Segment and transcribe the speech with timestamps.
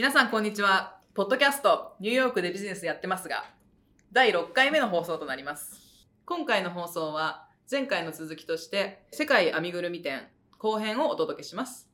[0.00, 0.96] 皆さんこんにちは。
[1.12, 3.44] ポッドキャストニューヨークでビジネスやってますが、
[4.12, 6.08] 第6回目の放送となります。
[6.24, 10.22] 今回の放送は前回の続きとして世界編みぐるみ展
[10.56, 11.86] 後編をお届けします。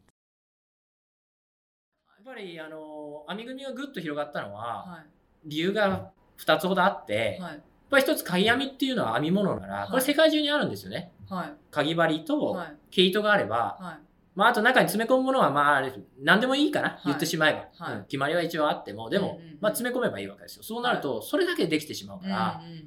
[2.07, 5.03] やっぱりあの編み組みがぐっと広がったのはは
[5.45, 7.43] 理由が2つほどあって、い。
[7.43, 7.63] やっはい。
[7.91, 11.11] ぱり一つ鍵編みっていうのは編み物ならこれ世界中にあるんですよね。
[11.29, 11.53] はい。
[11.73, 12.77] 鍵針とはい。
[12.89, 14.07] 毛糸があれば、はい。
[14.37, 15.83] まあ、あと中に詰め込むものはまあ
[16.23, 17.01] 何でもいいかな、い。
[17.07, 17.97] 言ってしまえば、はい。
[17.97, 18.03] うん。
[18.05, 19.09] 決まりは一応あっても。
[19.09, 19.53] でも、うんうん。
[19.53, 20.63] うんまあ、詰め込めばいいわけですよ。
[20.63, 22.87] そうなると、それだけでできてしまうから、うんうんうん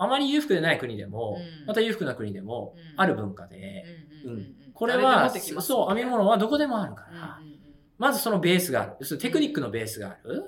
[0.00, 1.66] あまり裕福でない国でも、うん。
[1.66, 3.00] また裕福な国でもうん。
[3.00, 3.84] ある文化で、
[4.24, 5.66] うんこれは、誰でもできます。
[5.66, 7.58] そう編み物はどこでもあるから、うんうん
[7.98, 8.92] まずそのベースがある。
[9.00, 10.44] 要するにテクニックのベースがある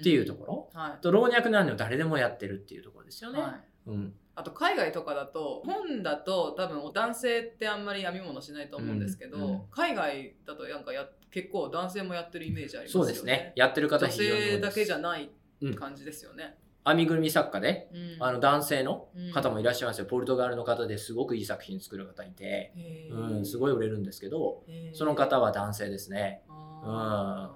[0.00, 3.40] っていうところ、と老若男女誰でもやってるっていうところですよね。
[3.40, 3.52] はい。
[3.86, 13.06] うん、あと海外とかだと本だと多分男性ってあんまり編み物しないと思うんですけど、うんうん海外だとなんかや結構男性もやってるイメージありますよね。
[13.06, 13.52] そうですね。
[13.56, 16.56] やってる方女性だけじゃないうん感じですよね。
[16.86, 20.06] 編みぐるみ作家で、うんあの男性の方もいららっしゃいますよ。
[20.06, 22.72] ポルトガルの方ですごくいい作品作る方いて、
[23.10, 23.60] うん、すい。
[23.60, 26.42] ごい売れるんですけど、その方は男性ですね。
[26.48, 27.50] あ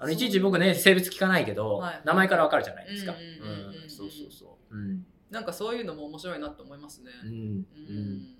[0.00, 3.12] ーあのいちいち僕ね、性別聞かないけど、はい名前からわかるじゃないですか。
[3.12, 4.76] うんうんうんうんうんそうそうそう。
[4.76, 5.06] うん。
[5.30, 7.10] なんかそういうのも面白いなと思いますね。
[7.24, 7.30] うん。
[7.30, 7.36] うん。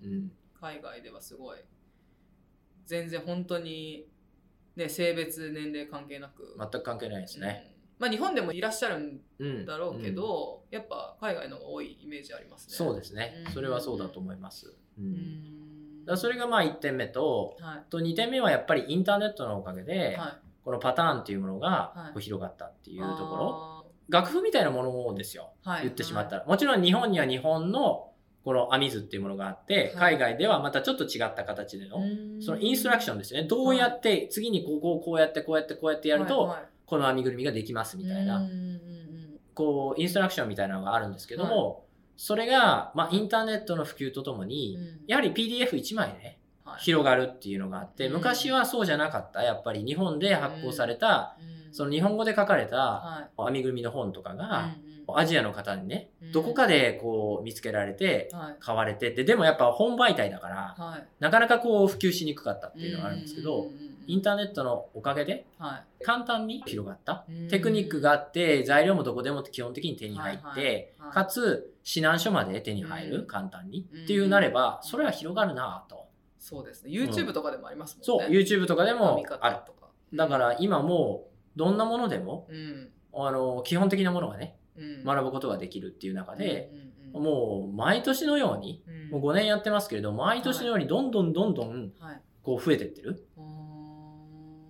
[0.03, 0.33] うん。
[0.61, 1.59] 海外ではすごい
[2.87, 4.07] 全然本当に
[4.77, 6.57] ね性別年齢関係なく。
[6.59, 7.65] 全く関係ないですね。
[7.69, 9.65] うんまあ日本でもいらっしゃるんうん。
[9.67, 12.75] だろうけうんど、やっぱ海外の方が多いイメージありますね。
[12.75, 13.51] そうですねう。
[13.51, 14.75] んそれはそうだと思います。
[14.99, 15.01] う。
[15.01, 20.33] うんだそれがまあ1点目と、はいと2点目はやっぱりインターネットのおかげで、はい
[20.65, 23.74] このパターンっていうものはいがこう広がったっていうところ、あ
[24.09, 25.83] 楽譜みたいなものですよ、ーはい。
[25.83, 26.45] 言ってしまったら。
[26.45, 28.11] もちろん日本には日本の
[28.45, 30.15] この編み図っていうものがあって、はい。
[30.15, 32.01] 海外ではまたちょっと違った形での、う
[32.39, 32.43] ん。
[32.43, 33.49] そのインストラクションですよね。
[33.49, 36.49] どうやって、次にここをこうやってこうやってこうやってやると、はい。
[36.49, 36.67] はい。
[36.85, 38.43] この編みぐるみができますみたいな、
[39.55, 41.87] こう、インストラクションみたいなのがあるんですけども、
[42.17, 45.01] それが、まあ、インターネットの普及とともに、うん。
[45.07, 46.81] やはり PDF1 枚ではい。
[46.81, 48.13] 広がるっていうのがあって、うん。
[48.13, 49.43] 昔はそうじゃなかった。
[49.43, 53.43] やっぱり日本で発行された、うんその日本語で書かれたはい。
[53.47, 58.57] 編みぐるみの本とかが、うんアジアの方にねうん、どこかでこう見つけられて、はい。
[58.59, 61.07] 買われて、で、でもやっぱ本媒体だから、はい。
[61.21, 63.67] なかなかこう普及しにくかったっていうのがあるんですけど
[64.07, 66.05] インターネットのおかげではい。
[66.05, 67.27] 簡単に広がった。
[67.29, 67.49] うん。
[67.49, 73.27] テクニックがあって、材料もどこでも基本的に手に入っはいてかつ指南書まで手に入る、うん。
[73.27, 73.87] 簡単に。
[73.93, 74.05] うん。
[74.05, 76.07] っていうなれば、それは広がるなぁと。
[76.39, 76.91] そうですね。
[76.91, 78.33] YouTube とかでもありますもそう、ん。
[78.33, 79.57] ね YouTube とかで編もある。
[79.67, 79.89] とか。
[80.15, 82.91] だから今もう、どんなものでも、うん。
[83.15, 85.05] あの、基本的なものがね、うん。
[85.05, 86.73] 学ぶことができるっていう中で、
[87.13, 89.11] もう毎年のように、うん。
[89.11, 92.21] もう5年やってますけれど、毎年のようにどんどんどんどんはい。
[92.43, 93.27] こう増えてってる。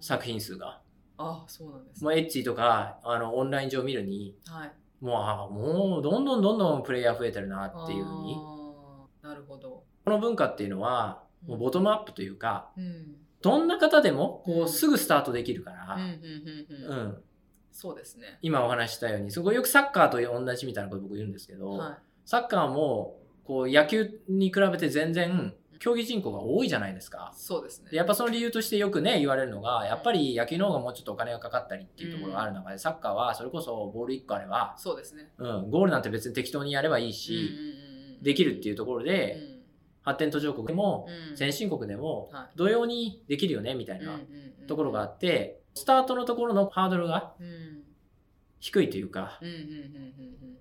[0.01, 0.81] 作品数が。
[1.17, 4.73] あそうなんですもうエッチとか、あの、オンライン上見るに、はい。
[5.01, 8.37] もう、あもうどんどんどんどんプレイヤー増えてるなっていうふうに。
[9.23, 9.85] なるほど。
[10.05, 17.23] この文化っていうのは、もうボトムアップというか、うんどんな方でもこうすぐスタートできるかうんら、うん。
[17.71, 18.39] そうですね。
[18.41, 27.33] 今お話ししたように、そこよくサッカーと同じみたいなこと僕言うんですけど、はサッカーもこう野球に比べて全然競技人口が多いじゃないですか。
[27.35, 27.39] い。
[27.39, 27.91] そうですね。
[27.91, 35.29] でやっぱその理由としてよくね言われるのがやっぱり野球の方がもうちょっとお金がかかったりっていうところがある中で、サッカーはそれこそボール1個あれば、そうですね。
[35.37, 37.51] うん、ゴールなんて別に適当にやればいいし、
[38.23, 39.54] できるっていうところで、うん
[40.05, 41.37] 発展途上国でも、うん。
[41.37, 42.47] 先進国でもはい。
[42.57, 44.21] 同様にできるよねみたいな
[44.69, 47.81] ところがあって、スタートのところのハードルがうん
[48.61, 49.41] 低いというか、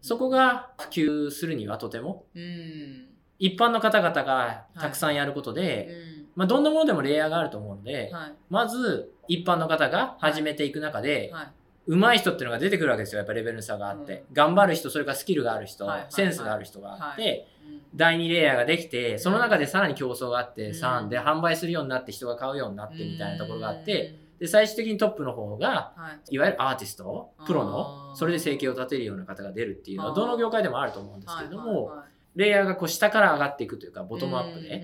[0.01, 3.07] そこが普及するにはとてもうん。
[3.39, 5.89] 一般の方々がたくさんやることで、
[6.35, 8.11] まあ、どんなものでもレイヤーがあると思うので、
[8.49, 11.47] まず一般の方が始めていく中で、はい
[11.87, 13.19] 上手い人っていうのが出てくるわけですよ。
[13.19, 14.33] やっぱレベルの差があって、うん。
[14.33, 17.47] 頑張る人それからスキルがある人、はいはいセンスがある人があって、はい。
[17.95, 20.71] 第2レイヤーができてその中でさらに競争があって、うん。
[20.71, 24.39] 3で販売するようになって人が買うようになってみたいなところがあって、うん。
[24.39, 26.35] で最終的にトップの方がはい。
[26.35, 34.81] いわゆるアーティストプロあのーそれで生計を立てるような方が出るっていうのはどの業界でもあると思うんですけれども、はいはいレイヤーがこう下から上がっていくというかボトムアップで、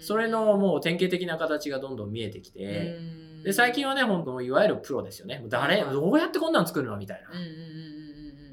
[0.00, 5.42] それのもう典型的な形がどんどん見えてきて、うんで最近はね本当いわゆるプロですよね。
[5.48, 6.96] 誰、はいどうやってこんなん作るの？
[6.96, 7.28] みたいな、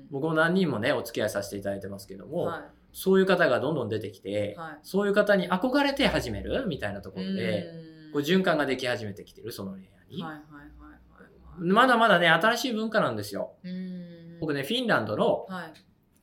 [0.09, 2.61] 僕も何人もねお付き合いさせていただいてますけども、うんはい。
[2.91, 4.79] そういう方がどんどん出てきて、はい。
[4.81, 13.53] そういう方に憧れて始めるみたいなところで、うんこう循環ができ始めてきてるそのレイヤーに、はいはいはいはいまだまだね新しい文化なんですよ。
[13.63, 14.39] うん。
[14.39, 15.73] 僕ねフィンランドのはい。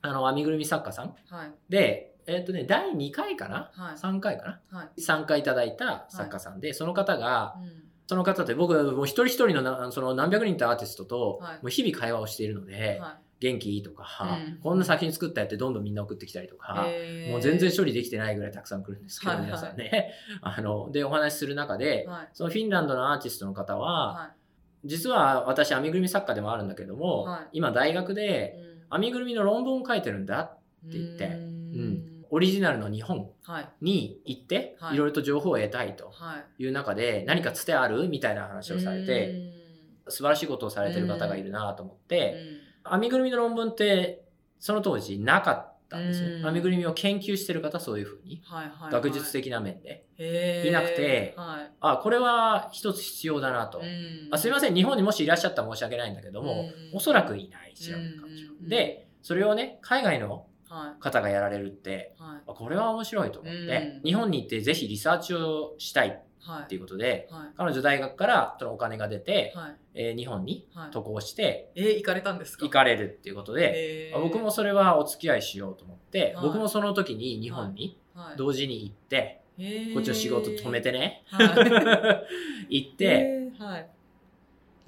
[0.01, 1.15] あの編みぐるみ作家さん。
[1.29, 1.51] はい。
[1.69, 3.95] でえっ、とね第2回かな、はい。
[3.95, 4.79] 3回かな？
[4.79, 5.01] はい。
[5.01, 11.53] 参加いただいた作家さんで、その方がうんその方って僕もう一人一人のなその何百人ってアーティストとはい。
[11.55, 13.73] もう日々会話をしているので、は元気？
[13.73, 14.05] いいとか、
[14.47, 14.59] うん。
[14.63, 16.87] こんな作品作ったよってどんどんみんな送ってきたりとか、
[17.29, 19.47] もう全然処理できてないぐらいたくさん来るんですけど、はいはい。
[19.47, 20.13] 皆さんね。
[20.41, 22.29] あの、で、お話しする中で、はい。
[22.33, 24.31] そのフィンランドのアーティストの方は、は
[24.85, 27.47] 実は私、編みぐるみ作家でもあるんだけども、はい。
[27.53, 28.55] 今大学いで
[28.91, 29.01] うん。
[29.01, 30.39] 編みぐるみの論文を書いてるんだ。
[30.39, 31.25] って言って。
[31.25, 33.69] うんオリジナルの日本はい。
[33.81, 34.95] に行って、はい。
[34.95, 36.63] いろいろと情報を得たいとはい。
[36.63, 39.53] いう中で、何かつてあるみたいな話をされて、
[40.09, 42.35] 素晴らしいことをされてる方がいるなと思っうて、
[42.85, 42.91] ん。
[42.91, 44.23] 編みぐるみの論文って、
[44.59, 46.29] その当時なかったんですよ。
[46.35, 46.41] うん。
[46.43, 48.41] 編みぐるみを研究してる方、そういうふうに。
[48.45, 48.91] はいはいはい。
[48.91, 50.05] 学術的な面で。
[50.67, 51.71] いなくてはい。
[51.79, 53.79] あ、これは一つ必要だなと。
[53.79, 54.29] うん。
[54.31, 56.97] あすいません、日本にもしいらっしゃったら申し訳ないんだけども、うん。
[56.97, 60.41] おそらくいない、調べた感じで、それをね、海外のは
[60.99, 62.41] 方がやられるって、いはい。
[62.47, 64.01] あこれは面白いと思って、うん。
[64.03, 67.47] 日本に行ってぜひリサーチをしたいはいっていうことで、はい。
[67.57, 69.75] 彼女大学からそのお金が出て、はい。
[69.95, 70.91] えー日本にはい。
[70.91, 72.65] 渡航してえー行かれたんですか？
[72.65, 74.17] 行かれるっていうことで、へー。
[74.17, 76.45] あ僕もそれはお付き合いしようと思って、はい。
[76.45, 78.37] 僕もその時に日本にはい。
[78.37, 79.41] 同時に行って、
[79.93, 81.41] こっちの仕事止めてね、は
[82.69, 83.89] 行っいて、はい。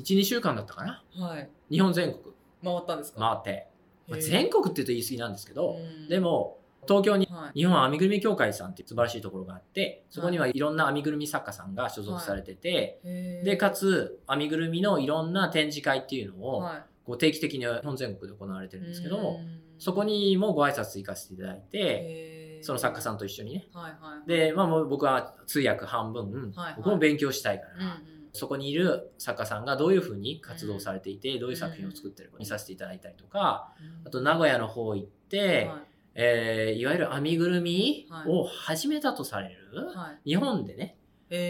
[0.02, 1.04] 1、2週間だったかな？
[1.26, 1.50] はい。
[1.72, 2.24] 日本全国。
[2.64, 3.20] 回ったんですか？
[3.44, 3.68] 回って、
[4.10, 6.10] まあ全国って言うと言い過ぎなんですけど、うん。
[6.10, 6.58] でも
[6.88, 7.60] 東京にはい。
[7.60, 13.46] 日本編みぐるみ協会さんっていう素晴らしいところがあってそこにはいろんな編みぐるみ作家さんが所属されてて、へー。
[13.46, 16.84] でかつ編みぐるみのいろんな展示会っていうのをはい。
[17.06, 19.62] こう定期的に日本全国で行われてるんですけどもうん。
[19.80, 23.68] そこにもご挨拶行かせていただいてその作家さんと一緒にね。
[23.74, 33.74] はいはいで、まあ、もう僕は通訳半分、はい僕も勉強したいから、うんうんそこにいる作家さんがどういうふうに活動されていて、どういう作品を作ってるか見させていただいたりとか
[34.06, 35.82] あと名古屋の方行って、はい。
[36.16, 40.30] えーいわゆる編みぐるみはいを始めたとされる、はい。
[40.32, 40.98] 日本でね、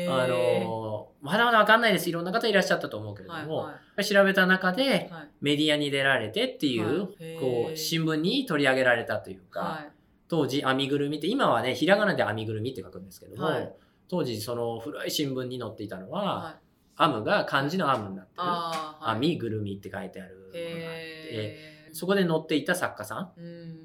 [0.09, 2.09] あのーまだまだわかんないです。
[2.09, 5.11] いろんな方いらっしゃったと思うけれども、はいは調べた中で
[5.41, 7.37] メディアに出られてっていう,、はい。
[7.39, 9.91] こう新聞に取り上げられたというか、はい。
[10.27, 13.73] 当時編みぐるみって今はねひらがなで編みぐるみって書くんですけども、はい。
[14.07, 16.57] 当時その古い新聞に載っていたのは、
[16.99, 19.13] はい編むが漢字の編むになってる、あーはい。
[19.13, 20.95] 編みぐるみって書いてあるものがあっ
[21.31, 23.31] てそこで載っていた作家さん。
[23.37, 23.75] うん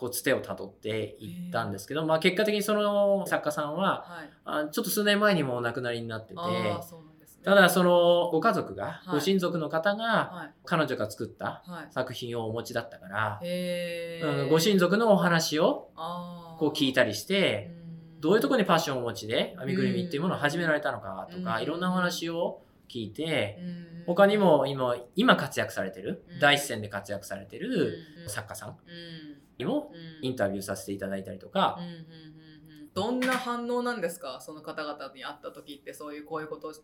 [0.00, 4.30] こうつてをたどっていったんですけど、まあ、結果的にその作家さんははい。
[4.46, 6.40] あちょっと数年前にもお亡くなりになってて
[7.44, 9.14] ただそのご家族が、はい。
[9.16, 10.54] ご親族の方がはい。
[10.64, 11.92] 彼女が作ったはい。
[11.92, 14.44] 作品をお持ちだったから、へー。
[14.44, 15.90] うんご親族のお話を
[16.58, 17.79] こう聞いたりして、うん
[18.20, 21.62] どういうところにパッションをお持ちで編みぐるみっていうものを始められたのかとか、うん。
[21.62, 24.04] いろんなお話を聞いて、うん。
[24.06, 26.38] 他にも今今活躍されてる、うん。
[26.38, 28.76] 第一線で活躍されてうんる作家さんうん。
[29.58, 30.26] にもうん。
[30.26, 31.78] インタビューさせていただいたりとか。
[32.92, 34.40] どんな反応なんですか？
[34.40, 36.80] その方々に会った時ってそういうこういうことをフ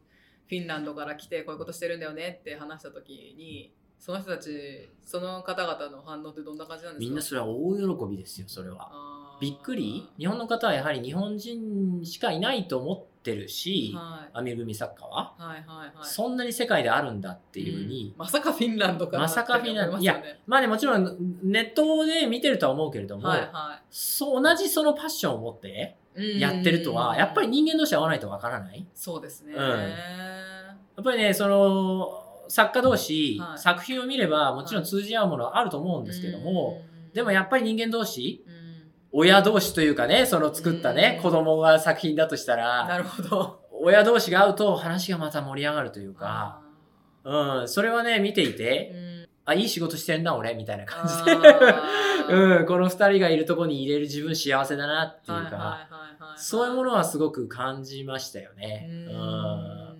[0.53, 7.09] ィンランドから来てこういうことしてるんだよねって話した時にその人たちその方々の反応ってどんな感じなんですか？
[7.09, 8.88] みんなそれは大喜びですよそれは。
[9.41, 10.09] びっくり？
[10.19, 14.37] 日本の方はやはり日本人しかいないと思ってるし、はい。
[14.37, 15.93] 編みぐるみ作家は、はいはいはい。
[16.03, 18.19] そんなに世界であるんだっていうふうに、ん。
[18.19, 19.97] まさかフィンランドからまさかフィンランド。
[19.97, 20.40] って思いますよね。
[20.47, 28.87] まあねもちろんネットで見てるとは思うけれども、はいはそう同じそのパッションを持っていやってるとは、やっぱり人間同士合わないとわからない？
[28.95, 29.61] そうですね、うん。
[29.61, 29.88] や
[31.00, 33.59] っぱりねその作家同士、はい。
[33.59, 36.81] 作品を見ればもちろん通じ合うものはあると思うんですけども、
[37.12, 38.56] でもやっぱり人間同士うん
[39.18, 41.23] 親同士というかねその作ったね、うん。
[41.23, 43.61] 子供が作品だとしたらなるほど。
[43.80, 46.61] 親同士が会うと話がまた盛り上がるというか、
[47.25, 49.28] あうん、それはね見ていーて、うん。
[49.46, 52.58] あいい仕事してんな俺みたいな感じあで、ー。
[52.61, 55.88] うん、この二人がいるとこに入れる自分幸せだなっていうか、
[56.37, 58.87] そういうものはすごく感じましたよね。
[58.90, 59.08] ううん。
[59.08, 59.96] ん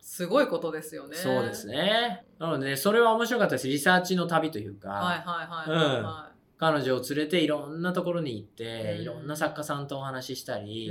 [0.00, 1.16] すごいことですよね。
[1.16, 2.24] そうですね。
[2.38, 3.66] なのでね、それは面白かったです。
[3.66, 6.33] リサーチの旅というか、はいはいはいはいは
[6.64, 9.02] 彼女を連れていろんなところに行って、うん。
[9.02, 10.64] いろんな作家さんとお話ししたい。
[10.64, 10.88] り、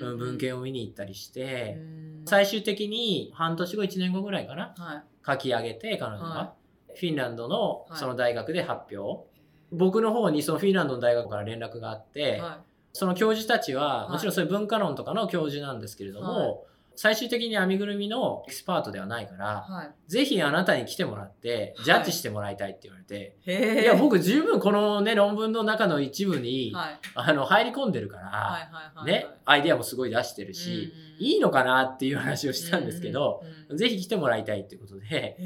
[0.00, 2.22] うんうんうん文献を見に行ったりして、うん。
[2.24, 5.02] 最終的に半年後、1年後ぐらいかな、はい。
[5.26, 6.54] 書き上げて、彼女が、は
[6.94, 7.98] フィンランドのはい。
[7.98, 9.26] その大学で発表。
[9.72, 12.60] 僕の方にそのフィンランドの大学から連絡があって、は
[12.92, 20.10] その教授たちは、はいもちろんそういう文化論とかの教授なんですけれども、はい最終的に編みぐるみのエキスパートではないから、いはい。
[20.10, 23.82] ぜひあなたに来てもらって、ジャッジしてもらいたいって言われて、へえ。
[23.82, 29.06] いや、僕十分このね、論文の中の一部に、はいあの、入り込んでるから、はいはいはい。
[29.06, 33.42] ね、アイデアもすごい出してるし、いいのかなっていう話をしたんですけど、
[33.74, 35.36] ぜひ来てもらいたいっていうことで。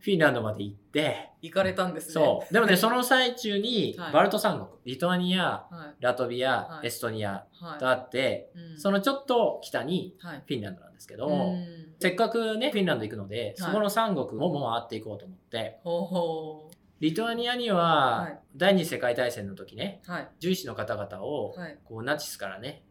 [0.00, 2.12] フィンランドまで行って、行かれたんですね。
[2.14, 2.52] そう。
[2.54, 6.02] でもね、 その最中にはい、バルト三国、リトアニア、はい。
[6.02, 6.86] ラトビア、はい。
[6.86, 7.78] エストニアはい。
[7.78, 8.78] とあって、うん。
[8.78, 10.42] そのちょっと北にはい。
[10.46, 11.94] フィンランドなんですけど、うん。
[12.00, 18.38] せっかくね、フィンランド行くので、そこの三国ももう回っていこうと思って、ほうほリトアニアにははい。
[18.56, 21.78] 第二次世界大戦の時ね、獣医師の方々をはい。
[21.84, 22.82] こうナチスからね、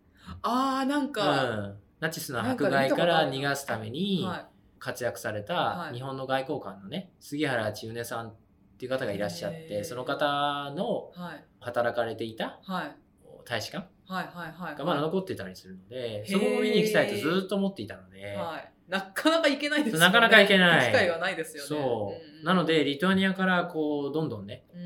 [0.42, 5.46] あーなんうか、ん、ナチスの迫害から逃がすためには活躍されはい。
[5.48, 8.36] た日本の外交官のね、杉原千畝さんっ
[8.78, 11.12] ていう方がいらっしゃって、その方の
[11.62, 12.96] 働かれていたはい。
[13.46, 16.32] 大使館がまだ残ってたりするので、ー。
[16.32, 18.70] そこも見に行きたいとずっと思っていたので、はい。
[18.90, 20.06] なかなか行けないですよね。
[20.08, 20.92] なかなか行けない。
[20.92, 21.68] 機会がないですよね。
[21.70, 22.44] そう、んん。
[22.44, 24.78] なのでリトアニアからこうどんどんねう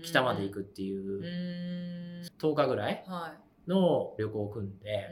[0.00, 2.32] ん北まで行くっていううーん。
[2.40, 3.70] 10日ぐらいはい。
[3.70, 5.08] の旅行を組んうんで、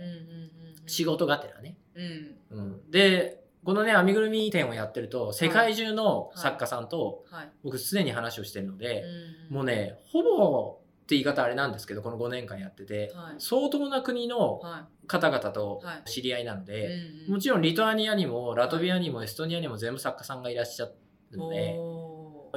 [0.90, 2.36] 仕事がてらね、うん。
[2.50, 7.50] うん、でこのね編みぐるみ店をやってると世界中の作家さんとはい。
[7.62, 9.04] 僕常に話をしてるので、
[9.50, 9.56] うん。
[9.56, 13.34] もうねほぼって言い方あれなんですけどこの5年間やってて、はい。
[13.38, 16.10] 相当な国のは方々とはい。
[16.10, 16.90] 知り合いなのいで、
[17.28, 20.86] もちろんリトアニアにもラトビアにもエストニアにも全部作家さんがいらっしゃ
[21.30, 21.76] るので、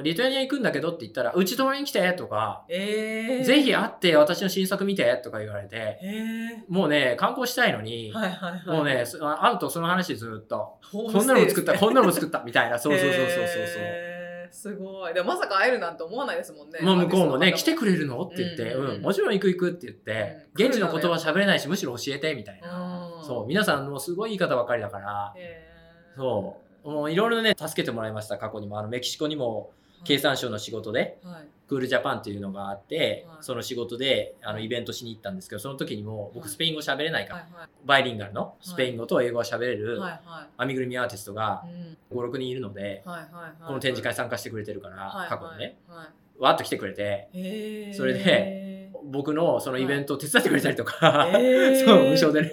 [0.02, 8.76] リトアニア行くんだけどって言ったら、うち泊まりに来てとか、えー、ぜひ会って私の新作見てとか言われて、えもうね、観光したいのに、ー、はいはいはい。
[8.76, 13.36] もうね、そ会うとその話ずっと、こんなのも作った、こんなのも作ったみたいな、そうそうそうそうそう。
[13.36, 13.46] そう。
[13.82, 14.14] へー
[14.54, 15.14] すごい。
[15.14, 16.78] でもまさか会えるなんて思わないですもんね。
[16.80, 18.22] もう向こうもね、来てるくれるの？
[18.22, 20.66] って言って、うんうん、もちろん行く行くって言って、うん。
[20.66, 23.20] 現地の言葉喋れないし、むしろ教えてみたいな。
[23.22, 25.34] そそう、皆さんもうすごいいい方ばっかりだから、
[26.16, 28.78] そう、もういろいろね、助けてもらいました、過去にも。
[28.78, 29.72] あの、メキシコにも
[30.04, 31.46] 経産省の仕事で、はい。
[31.66, 33.36] クールジャパンっていうのがあって、はい。
[33.40, 36.52] その仕事であのイベントしに行ったんですけど、その時にも僕はい。
[36.52, 40.00] スペイン語喋れないから、バイリンガルのスペイン語と英語が喋れる
[40.58, 41.72] 編みぐるみアーティストがい
[42.12, 42.18] うん。
[42.18, 43.02] 5、6人いるので、
[43.66, 46.06] この展示会参加してくれてるから、はい過去にね、はい。
[46.38, 47.28] わーっと来てくれて、
[47.96, 51.28] それで僕のそのイベントを手伝ってくれたりとか、
[51.84, 52.50] そう、無償でね。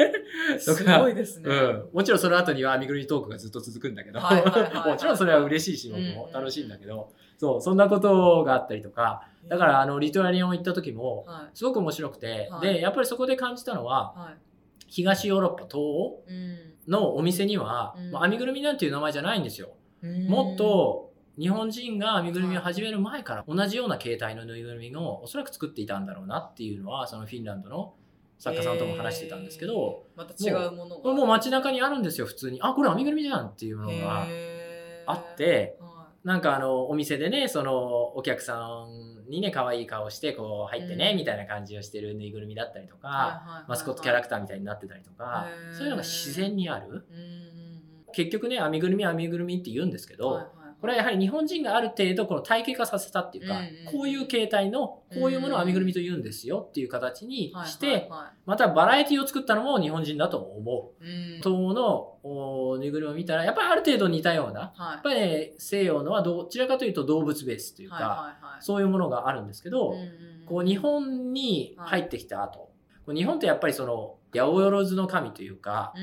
[0.54, 11.58] と すかごいですね、うん、もちろんその後には編みぐるみトークがずっと続くんだけど、 もちろんそれは嬉しいし、僕も楽しいんだけど、そう、そんなことがあったりとか、だからあのリトアニアを行った時も、はい。
[11.58, 12.76] すごく面白くて、はい。
[12.76, 14.38] で、やっぱりそこで感じたのは、はい。
[14.86, 16.58] 東ヨーロッパ、東欧うん。
[16.88, 18.12] のお店には、うん。
[18.12, 19.70] まあ編みぐるみなんていう名前じゃないんですよ。
[20.04, 20.28] うん。
[20.28, 27.96] もっと日本人が編みぐるみを始める前から同じような形態のぬいぐるみをおそらく作っていたんだろうなっていうのは、そのフィンランドの
[28.38, 30.26] 作家さんとも話してたんですけど、えー。
[30.26, 31.12] また違うものが。
[31.12, 32.62] もう街中にあるんですよ、普通に。
[32.62, 34.28] あ、これ編みぐるみじゃんっていうのが
[35.08, 35.88] あって、は
[36.24, 41.18] なんかあの、お店でね、そのお客さんにね、可愛い顔して、こう入ってね、うん。
[41.18, 47.06] みたいな感じをしてるぬいぐるみだったりとか、マスコットキャラクターみたいになってたりとかそういうのが自然にある。
[48.14, 50.52] 結局ね、編みぐるみ編みぐるみって言うんですけど、
[50.82, 53.62] これはやはり日本人がある程度この体系化させたっていうか、
[53.92, 58.10] こういう形態の、こういうものを編みぐるみと言うんですよっていう形にして、
[58.48, 61.04] またバラエティを作ったのも日本人だと思う。
[61.38, 64.92] 東欧のおぬいぐるみを見たら、やっぱりある程度似たような、はい。
[64.94, 69.94] やっぱりね、西洋のはどちらかというと動物ベースというか、そういうものがあるんですけど、
[70.48, 72.72] こう日本に入ってきた後、
[73.14, 76.00] 日本ってやっぱりその八百万の神というか、う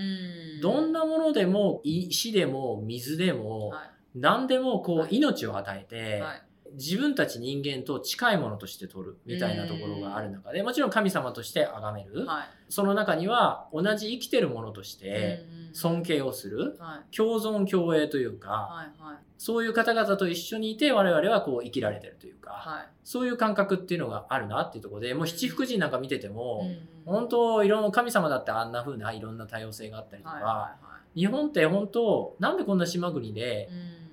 [0.58, 0.60] ん。
[0.60, 5.16] どんなものでも石でも水でも、はい何でもこうはい。
[5.16, 6.42] 命を与えて、はい。
[6.74, 12.46] 自分たち人間と近いものとして取るみたいなところがある中でもちろん神様として崇める、はい。
[12.68, 16.76] その中には同じ生きてるものとして尊敬をする。
[16.78, 17.16] はい。
[17.16, 19.16] 共存共栄というか、はいはい。
[19.38, 22.88] そういう方々と一緒にいて我々はこう生きられてるというか、はい。
[23.02, 26.78] そういう感覚っていうのがあるなっていうところでもう七福神なんか見てても、うんうん。
[27.06, 30.76] 本当いろんな神様だってあんな風ないろんな多様性があったりとか、はいは
[31.14, 33.68] 日本って本当なんでこんな島国で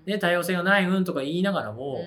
[0.06, 2.00] ね、多様性がないうんとか言いながらも、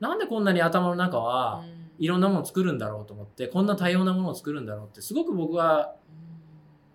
[0.00, 1.82] なんでこんなに頭の中はうん。
[1.98, 5.94] いろんなものを作るんだろうと思ってこんな多様なものを作るんだろうってすごく僕は、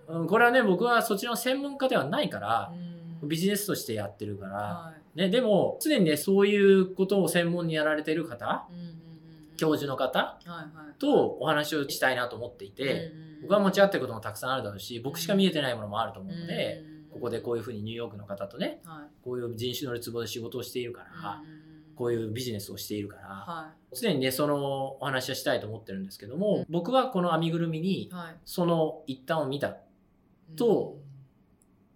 [0.08, 2.74] うん、これはね僕はそっちの専門家ではないから
[3.22, 3.30] うん。
[3.30, 5.18] ビジネスとしてやってるから、はい。
[5.18, 8.98] ね、でも常にねそういうことを専門にやられてる方うんうんうん
[9.56, 10.38] 教授の方
[11.00, 19.24] とお話をしたいなと思っていて、うんうん僕は持ち合ってることもたくさんあるだろうし僕しか見えてないものもあると思うので、うんここでこういうふうにニューヨークの方とねはい。
[19.24, 21.50] こういう人種のるつぼで仕事をしているから、うん。
[21.50, 28.12] うんこういうビジネスをしているから、は常にねそのお話はしたいと思ってるんですけども、僕はこの編みぐるみに
[28.46, 29.78] その一端を見た
[30.56, 31.00] と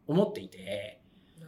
[0.08, 1.02] 思っていて
[1.40, 1.48] うん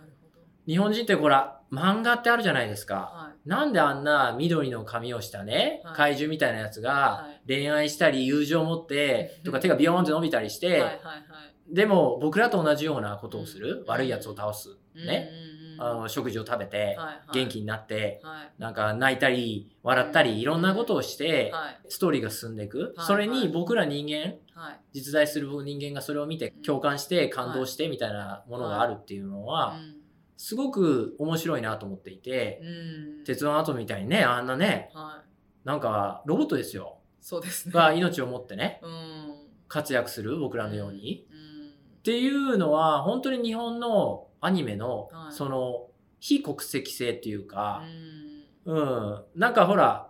[0.67, 2.95] 日本人ってほら漫画ってあるじゃないですか。
[2.95, 3.49] はい。
[3.49, 5.95] なんであんな緑の髪をしたね、はい。
[5.95, 7.47] 怪獣みたいなやつがはい。
[7.47, 10.83] 恋愛したり友情を持ってとか手がビヨーンって伸びたりして、
[11.71, 13.85] でも僕らと同じようなことをする、うん。
[13.87, 15.29] 悪いやつを倒す、ね、
[15.79, 16.97] あの食事を食べて、
[17.33, 18.51] 元気にになって、はい。
[18.57, 21.79] なんか泣いたり笑ったりいろんなことをして、はい。
[21.89, 24.79] ストーリーが進んでいく、はいそれに僕ら人間はい。
[24.93, 29.75] 実在する人間がそれを見て共感して感動してみたいなものがあるっていうのは
[30.37, 32.61] すごく面白いなと思っていて
[33.25, 35.67] 鉄腕アトムみたいにねあんなねはい。
[35.67, 36.97] なんかロボットですよ。
[37.21, 37.71] そうですね。
[37.73, 39.35] が命を持ってねうん。
[39.67, 41.25] 活躍する僕らのように。
[41.31, 41.43] うん
[42.03, 45.33] っていうのは本当に日本のアニメのはい。
[45.33, 45.87] その
[46.19, 47.81] 非国籍性っていううか
[48.65, 48.69] ん。
[48.69, 49.23] うん。
[49.35, 50.09] なんかほら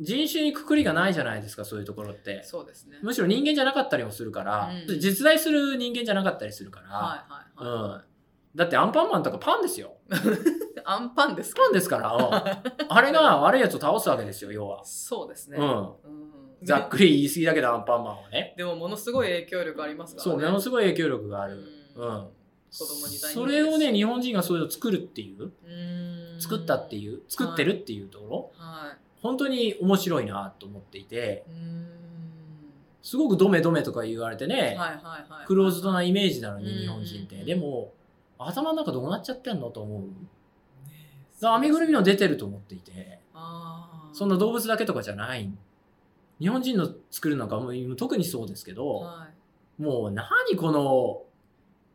[0.00, 2.42] 人種にくくりがないじゃないですかそういうところって。
[2.44, 2.98] そうですね。
[3.02, 5.00] むしろ人間じゃなかったりもするから、うん。
[5.00, 8.04] 実在する人間じゃなかったりするから、はいはいはいはい。
[8.58, 9.94] だってアンパンマンとかパンですよ。
[10.84, 11.62] アンパンですか？
[11.62, 12.92] パンですからうん。
[12.92, 15.56] あれが悪いやつを倒すわけですよ要は、そうですね。
[15.58, 15.64] うん。
[15.64, 16.27] うん
[16.62, 18.54] ざっくり言い過ぎだけどアンパンマンはね。
[18.56, 20.40] でもものすごい影響力ありますからね。
[20.40, 21.64] そうものすごい影響力がある、
[21.96, 22.08] ううん。
[22.08, 22.26] ん
[22.70, 25.42] 子供にそれをね日本人がそれを作るっていう。
[25.42, 26.40] うん。
[26.40, 27.22] 作ったっていう。
[27.28, 28.98] 作ってるっていうところ、はい。
[29.22, 31.44] 本当に面白いなと思っていて。
[31.48, 31.88] うん。
[33.02, 34.78] すごくドメドメとか言われてね、はいはい
[35.32, 35.46] はい。
[35.46, 36.80] クローズドなイメージなのにうん。
[36.80, 37.44] 日本人って。
[37.44, 37.92] でも
[38.38, 40.02] 頭の中どうなっちゃってんのと思う。
[41.40, 43.20] 編みぐるみの出てると思っていて。
[43.32, 44.14] あー。
[44.14, 45.50] そんな動物だけとかじゃない
[46.40, 49.28] 日本人の作るのがもう特にそうですけど、は
[49.78, 49.82] い。
[49.82, 50.26] もう何
[50.56, 51.22] この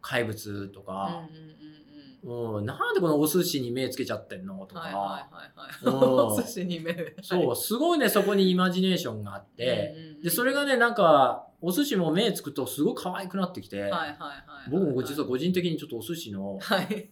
[0.01, 2.57] 怪物とうんか、うんうんうん。
[2.59, 6.39] うんなんでこのお寿司に目つけちゃってんのとか、はいはいはいうんはい。
[6.39, 6.93] お寿司に目。
[6.93, 17.09] でそうすごいねそこにイマジネーションがあって、でそれがねなんかお寿司も目つくとすごく可愛くなってきて、はいはいはい僕も実は個人的にちょっとお寿司のはい。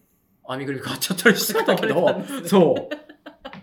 [0.48, 2.90] 編みぐるみ買っちゃったりしてたけどそう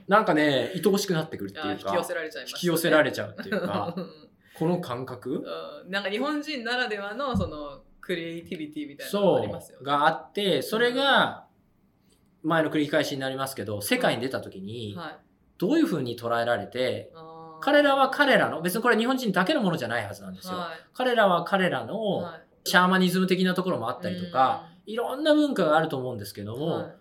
[0.08, 4.10] なんかね愛おしくなってくるっていうか引き寄せられちゃいま引き寄せられちゃうっていうかうん
[4.58, 5.44] この感覚？
[5.84, 5.90] うん。
[5.90, 9.82] なんか日本人ならではのそのクリエイティビティみたいなのがそありますよね。
[9.82, 9.84] う。
[9.84, 11.46] があってそれが
[12.42, 15.16] 前の繰り返しになりますけど世界に出た時にはい、
[15.58, 17.60] どういうふうに捉えられてあー。
[17.60, 20.54] 彼らは彼らの別にこれ日本人だけのものじゃないはずなんですよ。
[20.54, 20.78] はい。
[20.92, 22.42] 彼らは彼らのはい。
[22.64, 26.94] シャーマニズム的なところもあったりとか、いろんな文化があると思うんですけども、はい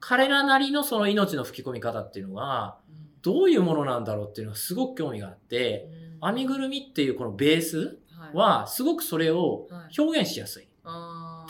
[0.00, 2.76] 彼らなりのその命の吹き込み方っていうのが
[3.22, 5.88] どういうものなんだろうっていうのがすごく興味があって
[6.22, 7.98] 編みぐるみっていうこのベース
[8.32, 10.00] はすごくそれをはい。
[10.00, 10.68] 表現しやすい。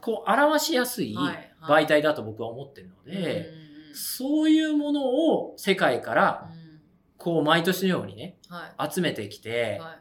[0.03, 1.17] こう表しやすい
[1.63, 3.51] 媒体だと僕は思ってるので、
[3.93, 6.81] そういうものを世界からうん。
[7.17, 8.91] こう毎年のようにねはい。
[8.93, 9.99] 集めてきてはい。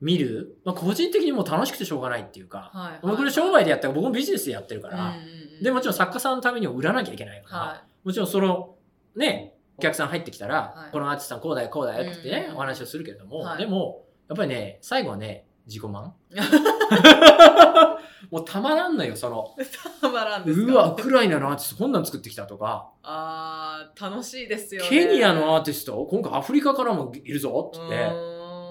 [0.00, 2.98] 見る、まあ、個人的にもう楽しくてしょうがないっていうか、はい。
[3.00, 5.14] 僕これ商売でやったら僕もビジネスでやってるから、
[5.62, 8.76] でもちろん作家さんのためにも売らなきゃいけないから、はもちろんその
[9.16, 10.92] ねお客さん入ってきたら、はい。
[10.92, 12.56] このアーティストさんこうだよこうだよって言ってね、うんうん。
[12.56, 13.58] お話をするけれども、はい。
[13.58, 16.14] でもやっぱりね最後はね自己満。
[18.30, 19.54] もうたまらんのよその。
[20.00, 20.72] たまらんですか？
[20.72, 24.88] うわウクライナのアーティストこんなん作ってきたとか、あー楽しいですよね。
[24.88, 26.06] ケニアのアーティスト？
[26.08, 27.80] 今回アフリカからもいるぞって。
[27.80, 27.96] 言って、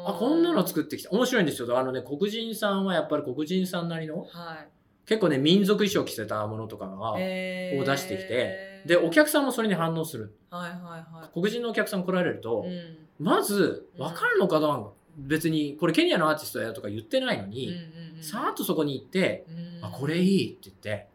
[0.08, 1.10] あこんなの作ってきた。
[1.12, 1.78] 面白いんですよ。
[1.78, 4.68] あのね黒人さんはやっぱり黒人さんなりのはい。
[5.06, 7.82] 結構ね民族衣装着せたものとかが、えー。
[7.82, 10.36] を出してきてでお客さんもそれに反応する。
[10.50, 11.30] はいはいはい。
[11.34, 12.98] 黒人のお客さん来られると、うん。
[13.20, 14.92] まず分かるのかどうか。
[15.18, 17.76] 別にこれケニアのアーティストやとか言ってないのに、うんう
[18.14, 18.24] んうん。
[18.24, 19.86] さーっとそこに行って、うん。
[19.86, 21.08] あこれいいって言って。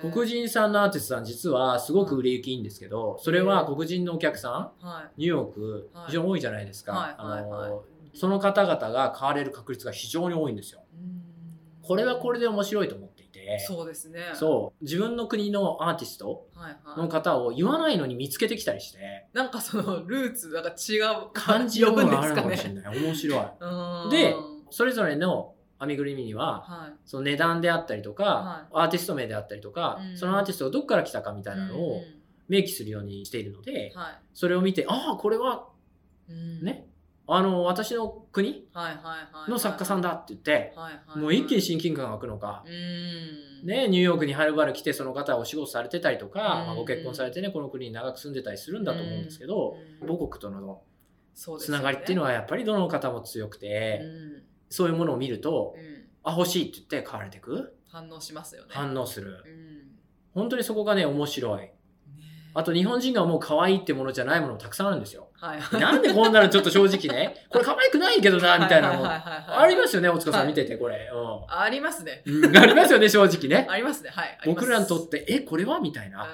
[0.00, 4.48] 黒人さんのアーティストさん実はすごく売れ行きいいんですけどそれは黒人のお客さ
[4.80, 6.06] んはニューヨークはい。
[6.06, 7.70] 非常に多いじゃないですか、はいあはいはい。
[7.70, 7.82] の
[8.14, 10.82] その方々が買われる確率が非常に多いんですよ。
[11.82, 13.06] これはこれで面白いと思
[13.58, 14.20] そうですね。
[14.34, 14.84] そう。
[14.84, 17.00] 自分の国のアーティストはいはい。
[17.00, 19.26] の方を言わないのに見つけてきたりして。
[19.32, 22.98] なんかそのルーツなんか違う感じるものがあるのかもしねれない。
[23.00, 23.40] 面白い。
[23.60, 24.10] うん。
[24.10, 24.34] で
[24.70, 26.92] それぞれの編みぐるみにははい。
[27.04, 30.16] その値段であったりとか、はアーティスト名であったりとか、うん。
[30.18, 32.00] そのアーティストがどこから来たかみたいなのうんを
[32.48, 35.68] 明記するようにしているので、はそれを見てああこれは
[36.28, 36.64] いうん。
[36.64, 36.87] ね
[37.30, 38.66] あの私の国？
[39.48, 40.72] の作家さんだって言って、
[41.14, 43.66] もう一気に親近感が湧くのか、うん。
[43.66, 46.66] ね、ニューヨークにはるばる来てその方はお仕事されてたりとか、うん。
[46.68, 50.08] まあ、ご結婚されてねこの国に長く住んでたりするんだと思うんですけど、うん。
[50.08, 50.80] 母国との
[51.34, 54.42] つながりっていうのははやっぱりどの方も強くて、うん。
[54.70, 56.04] そういうものを見ると、うん。
[56.24, 57.76] あ欲しいって言って買われていく？
[57.90, 58.70] 反応しますよね。
[58.70, 59.44] 反応する。
[59.46, 60.40] うん。
[60.40, 61.60] 本当にそこがね面白い。
[61.60, 61.74] ね
[62.54, 65.60] あと日本人が思う可愛いってものじゃないものもたくさんあるんですよはい。
[65.60, 69.04] はいなんでこんなのちょっと正直ね これ可愛くないけどなみたいなの。
[69.06, 71.10] ありますよね大塚さはいん見ててこれ、
[71.48, 72.22] ありますね。
[72.26, 72.44] うん。
[72.46, 72.56] うん。
[72.56, 73.66] ありますよね正直ね。
[73.70, 74.10] ありますね。
[74.10, 74.38] はい。
[74.46, 76.26] 僕らにとってえこれはみたいな、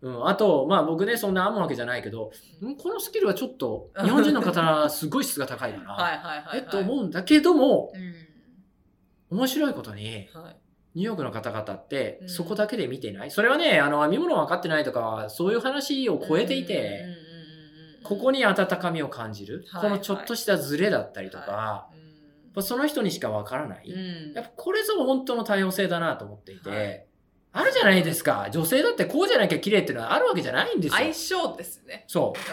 [0.00, 2.32] ううん、あとまあ僕ねそんな編むわけじゃないけど
[2.64, 2.76] ん。
[2.76, 6.58] このスキルはちょっと日本人の方すごい質が高いから、ん はいはいはいはい。
[6.58, 9.38] えっと思うんだけどもうん。
[9.38, 10.56] 面白いことにはい。
[10.94, 12.28] ニューヨークの方々ってうん。
[12.30, 17.27] そこだけで見てない、それはねあの編み物分かってないとかそういう話を超えていて、うんうんうんうんうん
[18.02, 22.00] ここに温かみを感じる、はいこのちょっとしたズレだったりとか、はや
[22.50, 24.34] っぱその人にしか分からない、いうん。
[24.34, 27.04] やっぱこれぞ本当の多様性だなと思っていて、はい。
[27.52, 28.48] あるじゃないですか。
[28.50, 30.98] 女性だってこうじゃなきゃ綺麗っていうのはあるわけじゃないんですよ。
[30.98, 32.04] 相性ですね。
[32.06, 32.38] そう。
[32.38, 32.44] うん。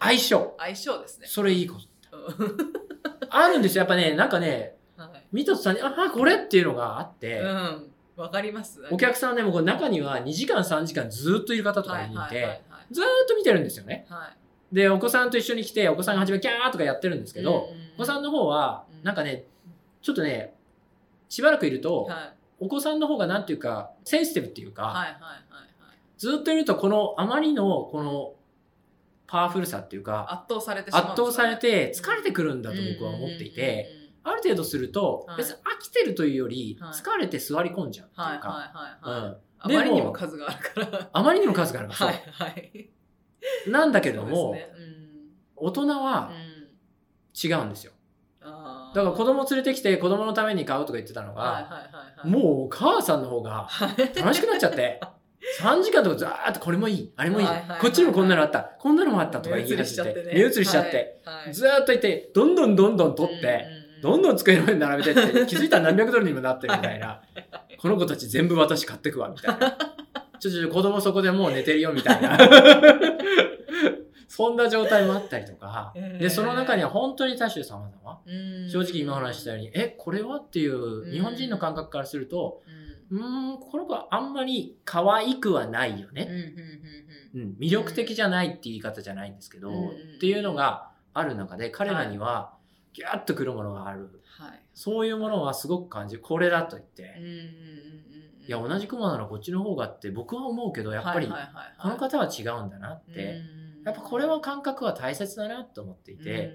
[0.00, 0.54] 相性。
[0.58, 1.26] 相性ですね。
[1.26, 1.76] それいいこ
[2.10, 2.16] と。
[2.38, 2.56] うん。
[3.30, 3.80] あるんですよ。
[3.80, 5.26] やっぱねなんかねはい。
[5.32, 7.90] 見た途端にああこれっていうのがあって、うん。
[8.16, 8.82] わかります。
[8.90, 12.60] お客さんでもこう中には2時間3時間ずっといる方とかいて、はいはいはいはい。
[12.90, 14.06] ずーっと見てるんですよね。
[14.08, 14.47] はい。
[14.72, 19.02] でお子さんと一緒に来てお子さんが初めキャーとかやってるんですけど、お子さんの方はうん。
[19.04, 19.44] なんかね
[20.02, 20.54] ちょっとね
[21.28, 22.16] しばらくいると、はい。
[22.60, 25.44] お子さんの方がなんていうかセンシティブっていうか、はいはいはい
[26.18, 28.32] ずっといるとこのあまりのこの
[29.28, 33.86] パワフルさっていうか圧倒されてしまうん圧倒されて疲れてくるんだと僕は思っていて、
[34.24, 35.36] ある程度するとはい。
[35.38, 36.90] 別に飽きてるというよりはい。
[36.92, 38.42] 疲れて座り込んじゃうってはいいうはい。
[38.42, 41.10] か、あまりにも数があるから。
[41.12, 42.90] あまりにも数があるから、はいはい。
[43.68, 44.76] なんだけども、そうですね。
[45.56, 47.50] 大人うんはうん。
[47.50, 47.92] 違うんですよ。
[48.94, 51.88] だから子供連れてきて子供のために買うとか言ってたのが。
[52.24, 54.18] もうお母さんの方がはい。
[54.18, 55.00] 楽しくなっちゃって
[55.60, 57.46] 3時間とかずーっとこれもいいあれもいい,、
[57.80, 60.34] こっちにもこんなのあったこんなのもあったとか言い目移り始めてしちゃってね。
[60.34, 61.20] 目移りしちゃって、
[61.52, 63.66] ずーっといてどんどんどんどん取って、
[64.02, 67.20] どんどん机の上に並べてって 気づいたら何百ドルにもなってるみたいな。
[67.78, 69.78] この子たち全部私買ってくわみたいな
[70.38, 72.38] ちょちょ子供そこでもう寝てるよみたいな。
[74.28, 75.92] そんな状態もあったりとか。
[75.96, 76.18] へー。
[76.18, 78.20] でその中には本当に多種様々。
[78.24, 78.70] うん。
[78.70, 82.62] 正直今お話ししたようにえこれはっていう日本人の感覚からすると
[83.10, 83.54] うん。
[83.54, 86.28] んこの子はあんまり可愛くはないよね、
[87.34, 89.88] うん魅力的じゃないっていう言い方じゃないんですけど、うん。
[89.88, 92.52] っていうのがある中で彼らには
[92.92, 94.20] ギュッとくるものがある。
[94.38, 94.60] はい。
[94.72, 97.87] そういうものはすごく感じるこれだと言って、うん
[98.48, 103.42] いや同じ雲ならこっちの方がって僕は思うけどやっぱりこの方は違うんだなって、
[103.84, 106.54] やっぱこれは感覚は大切だなと思っていて、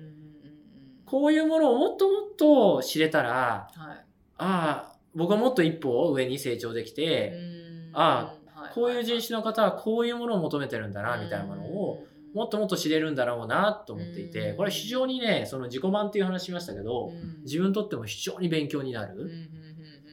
[1.05, 4.05] こういうものをもっともっと知れたらはい。
[4.37, 7.91] ああ僕はもっと一歩上に成長できて、うん。
[7.93, 12.03] あはいこういう人種の方はこういうものを求めてるんだなみたいなものを
[12.33, 14.57] もっともっと知れるんだろうなと思っていてうん。
[14.57, 17.11] これ非常にねその自己満っていう話しましたけど
[17.43, 19.29] 自分にとっても非常に勉強になる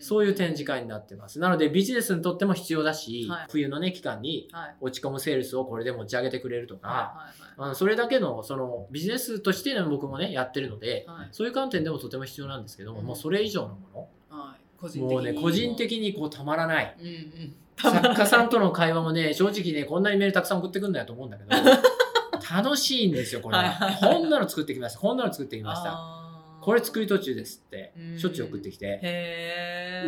[0.00, 1.38] そういう展示会になってます。
[1.38, 3.46] なのでビジネスにとっても必要だしはい。
[3.50, 4.76] 冬のね期間にはい。
[4.80, 7.26] 落ち込むセールスをこれで持ち上げてくれるとか
[7.74, 11.18] それだけのそのビジネスとしての僕もねやってるのではい。
[11.18, 13.06] はいそういう観点でもとても必要なんですけどもうん。
[13.06, 15.02] もうそれ以上のもの的に。
[15.02, 16.96] もうね個人的にこうたまらない。
[16.98, 17.54] うんうん。
[17.82, 21.50] 作家さんとの会話もね、正直ね、こんなにメールたくさん送ってくんだよと思うんだけど、
[22.54, 23.96] 楽しいんですよ、これは。
[23.98, 26.29] こんなの作ってきました、こんなの作ってきました。
[26.60, 28.18] これ作り途中ですってう、ん。
[28.18, 29.00] しょっちゅう送ってきて。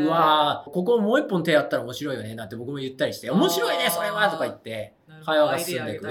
[0.00, 6.06] うわーここもう一本手やったら面白いよねなんて僕も言ったりして、面白いね、それはとか言って、会話が進んでいく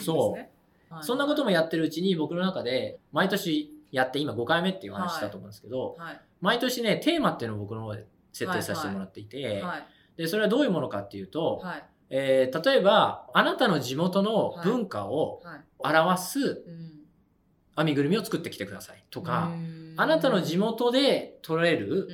[0.00, 0.50] そうね。
[0.90, 1.02] はい。
[1.04, 6.20] そんなこともやってるうちに僕の中で、毎年やって、今5回目っていう話したと思うんですけど、はい。
[6.40, 9.86] 毎年ね、テーマっていうのを僕の方で設定させてもらっていて、はい。
[10.16, 11.84] で、それはどういうものかっていうと、はい。
[12.10, 15.60] えー例えば、あなたの地元の文化をはい。
[15.84, 17.03] 表すうん
[17.76, 19.94] 編みぐるみを作ってきてくださいとか、うん。
[19.96, 22.08] あなたの地元で取れうる、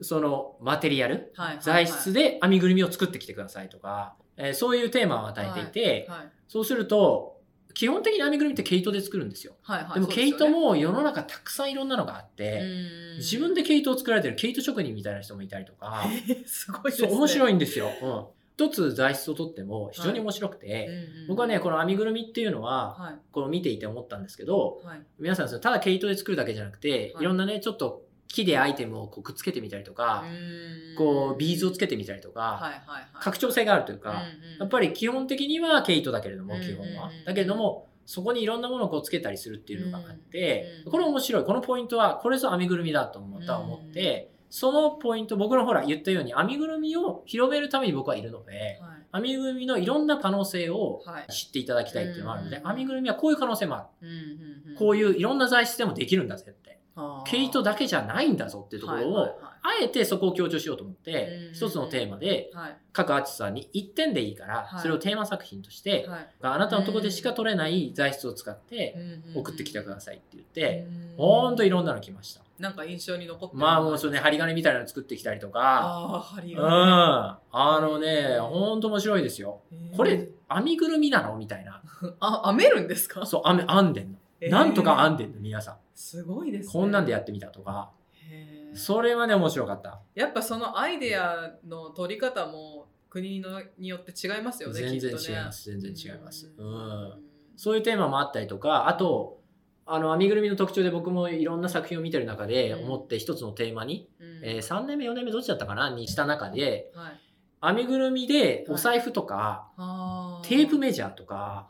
[0.00, 0.04] ん。
[0.04, 7.40] そのマテリアル、はいはい材質で編みぐるみを作ってきてくださいとか、えーそういうテーマを与えていて、はいそうすると、
[7.74, 9.54] 基本的に編みぐるみって毛糸で作るんですよ。
[9.62, 13.18] はいはいでも毛糸も世の中たくさんいろんなのがあって、うん。
[13.18, 17.88] 自分で毛糸を作られてる毛糸職人みたいな人もいたりとか、えーすごい面白いいんですよ。
[18.02, 18.24] うん
[18.66, 20.88] 一つ材質をとっても非常に面白くて、
[21.28, 23.14] 僕はね、この編みぐるみっていうのは、はい。
[23.32, 25.02] こう見ていて思ったんですけど、はい。
[25.18, 27.22] 皆さんただ毛糸で作るだけじゃなくて、はい。
[27.22, 30.96] い、ろんなねちょっと木でアイテムをこうくっつけてみたりとか、うん。
[30.96, 33.06] こうビーズをつけてみたりとか、はいはいはい。
[33.20, 34.22] 拡張性があるというか、
[34.58, 37.24] やっぱり基本的には毛糸だけれども、うん基本はうん。
[37.24, 41.44] だけれどもそこにいろんなものをこうつけたりするっていうのがあって、うんこれ面白い。
[41.44, 54.08] このポイントはこれぞ編みぐるみだと思った思って、そのポイント僕のほら言ったように編みぐるみを広めるために僕はいるので、はい編みぐるみのいろんな可能性をはい知っていただきたいっていうのがあるので、うん編みぐるみはこういう可能性もある。
[54.08, 56.80] うんうんうんこういういろんな材質でもできるんだぜって。
[56.94, 61.54] 毛糸だけじゃないんだぞっていうところを、はいはいあえてそこを強調しようと思ってう、ん。
[61.54, 62.64] 一つのテーマで、はい。
[62.64, 64.82] はい各アーティストさんに1点でいいから、はい。
[64.82, 66.28] それをテーマ作品として、はい。
[66.42, 71.16] あなたのところでしか取れない材質を使ってうん送ってきてくださいって言って、うん。
[71.16, 72.40] ほんといろんなの来ました。
[72.58, 76.60] なんか印象に残ってるまあもうそれね、針金みたいなの作ってきたりとか、ああ針うん。
[76.60, 79.60] があのね、ほんと面白いですよ。
[79.96, 81.80] これ、編みぐるみなのみたいな。
[82.18, 83.24] あ編めるんですか？
[83.24, 84.18] そう、編め編んでんの。
[84.42, 85.76] えーなんとか編んでんの、皆さん。
[85.94, 87.90] すごいですねこんなんでやってみたとか。
[88.30, 90.00] へそれはね、面白かった。
[90.14, 95.70] やっぱそのアイデアの取り方も国のによって違いますよね全然違います。
[95.70, 96.52] 全然違います。
[96.56, 96.68] ううん。
[96.68, 97.12] ん
[97.56, 99.40] そういうテーマもあったりとか、あと、
[99.84, 105.90] あの、編みぐるみの特徴で僕もいろんな作品を見てる中でうん思って一つのテーマに、うんえー3年目、4年目どっちだったかな？
[105.90, 107.20] にした中で、はい
[107.62, 111.68] 編みぐるみでお財布とか、あテープメジャーとか、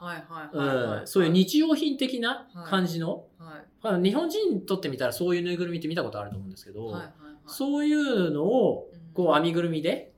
[1.05, 3.65] そういう日用品的な感じの、はい。
[3.83, 7.13] あの日本人にとってみたらそういうぬいぐるみって見たことあると思うんですけど、はいはいはい。
[7.47, 10.13] そういうのをこう編みぐるみで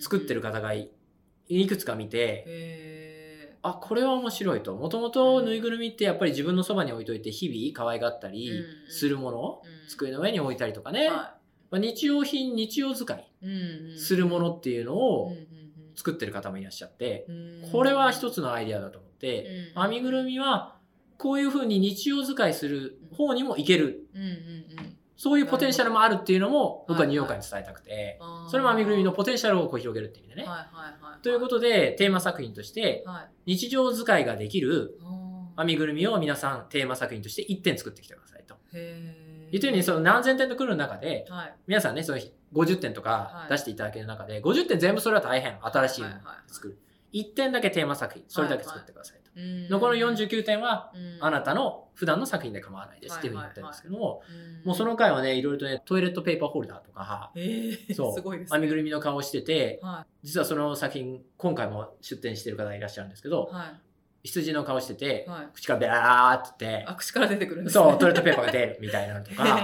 [0.00, 0.90] 作ってる方がい
[1.48, 4.74] いくつか見て、へあ、これは面白いと。
[4.74, 11.10] もともとぬいぐるみってやっぱり自分のそばに置いといて日々可愛がったりうんするもの机の上に置いたりとかね、
[11.72, 13.32] まあ、日用品、日用使い
[13.96, 15.46] するものっていうのうんをうん。
[15.94, 17.70] 作ってる方もいらっしゃって、うん。
[17.70, 19.82] これは一つのアイデアだと思って、うん。
[19.82, 20.76] 編みぐるみは
[21.18, 24.06] こういう風に日常使いする方にもいける。
[25.16, 28.18] そういうポテンシャルもあるっていうのも僕ははいニューヨーカーに伝えたくて、
[28.50, 30.46] それも編みぐるみのポテンシャルをこう広げるって意味でね。
[31.22, 33.54] ということでテーマ作品としてはい。
[33.54, 34.98] 日常使いができる
[35.56, 38.56] 編みぐるみを皆さんテーマ作品として1点作ってきてくださいと。
[39.52, 41.54] 言ったようにその何千点と来る中ではい。
[41.66, 42.18] 皆さんねその
[42.54, 43.50] 50点とかはい。
[43.50, 46.52] 出していただける中で50点全部それは大変新しいものをはいはいはい。
[46.52, 46.78] 作る。
[47.12, 49.30] 1点だけテーマ作品それだけ作ってくださいと。
[49.36, 49.68] うん。
[49.68, 51.18] 残り49点はうん。
[51.20, 54.66] あなたの普段の作品で構わないですっていうふうに言ってるんですけども、うん。
[54.66, 58.14] もうその回はね、いろいろとね、トイレットペーパーホルダーとか、えーそう。
[58.14, 58.58] すごいですね。
[58.58, 63.72] 編みぐるみの顔をしてて、は実はその作品、今回も出展してる方がいらっしゃるんですけどい、は
[64.24, 65.48] 羊の顔しててい、はい。
[65.52, 67.84] 口からベラーって言あっ口から出てくるんて、ですね。
[67.84, 69.58] そう、トイレットペーパーが出るみたいなのとか、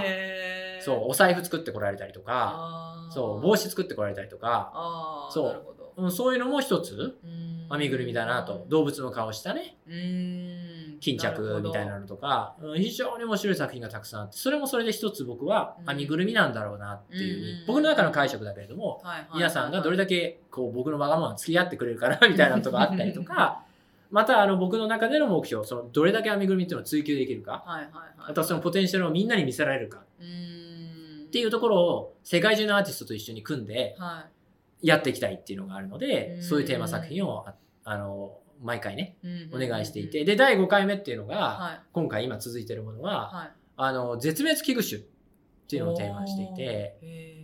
[0.81, 6.11] そう、お財布作ってこられたりとか、そう、帽子作ってこられたりとか、そう。
[6.11, 7.49] そういうのも一つ、うん。
[7.71, 10.97] 編みぐるみだなと、動物の顔したね、うん。
[10.99, 15.85] 巾着みたいなのとか、うん非常に面白い作品がたくさんあって、それもそれで一つ僕はうん。
[15.87, 23.63] 編みぐるみなんだろうなっていうふう僕の中の解釈だけれども、皆さんがどれだだけこう僕のわがままに付き合ってくれるかなみたいなのとかあったりとか、
[24.11, 28.31] またあの僕の中での目標、そのどれだけ編みぐるみっていうのを追求できるか、はいはいはい。
[28.31, 30.03] あとはそのポテンシャルをみんなに見せられるか。
[30.19, 31.25] うん。
[31.27, 34.25] っていうところを世界中のアーティストと一緒に組んでは
[34.81, 34.87] い。
[34.87, 36.43] やっていきたいっていうのがあるので、うん。
[36.43, 41.81] そういうテーマ作品をああの毎回ね、うんお願いしていて、で、第5回目っていうのが、はい。
[41.93, 43.51] 今回今続いてるものは、はい。
[43.77, 45.03] あの、絶滅危惧種っ
[45.69, 46.97] ていうのをテーマにしていて、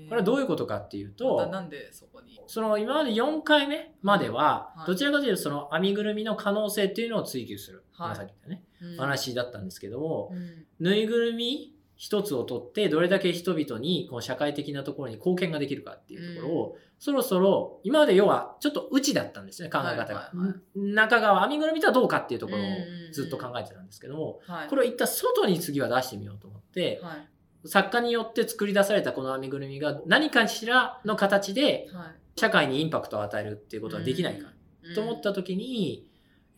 [0.08, 2.40] これはどういうことかっていうと、ななんでそこに？
[2.48, 4.88] その今まで4回目まではは、い。
[4.88, 8.10] どちらかというとその編みぐるみの可能性っていうのを追求する、はい。
[8.10, 8.98] まさっき言ったね、うん。
[8.98, 10.66] 話だったんですけども、うん。
[10.80, 20.32] ぬいぐるみ一つを取ってどれだけ人々にこう社会的なところに貢献ができるかっていうところを、そろそろ今まで要はちょっと内だったんですね考え方が、
[20.76, 22.66] 中側編みぐるみとはどうかっていうところをう
[23.10, 23.14] ん。
[23.14, 24.68] ずっと考えてたんですけども、はい。
[24.68, 27.28] これを一旦外に次は出してみようと思って、はい
[27.66, 32.16] 作家によって作り出されたこの編みぐるみが何かしらの形ではい。
[32.38, 34.50] 社会にインパクトを与えるっていうことはできないか
[34.84, 34.94] うん。
[34.96, 36.06] と思った時に、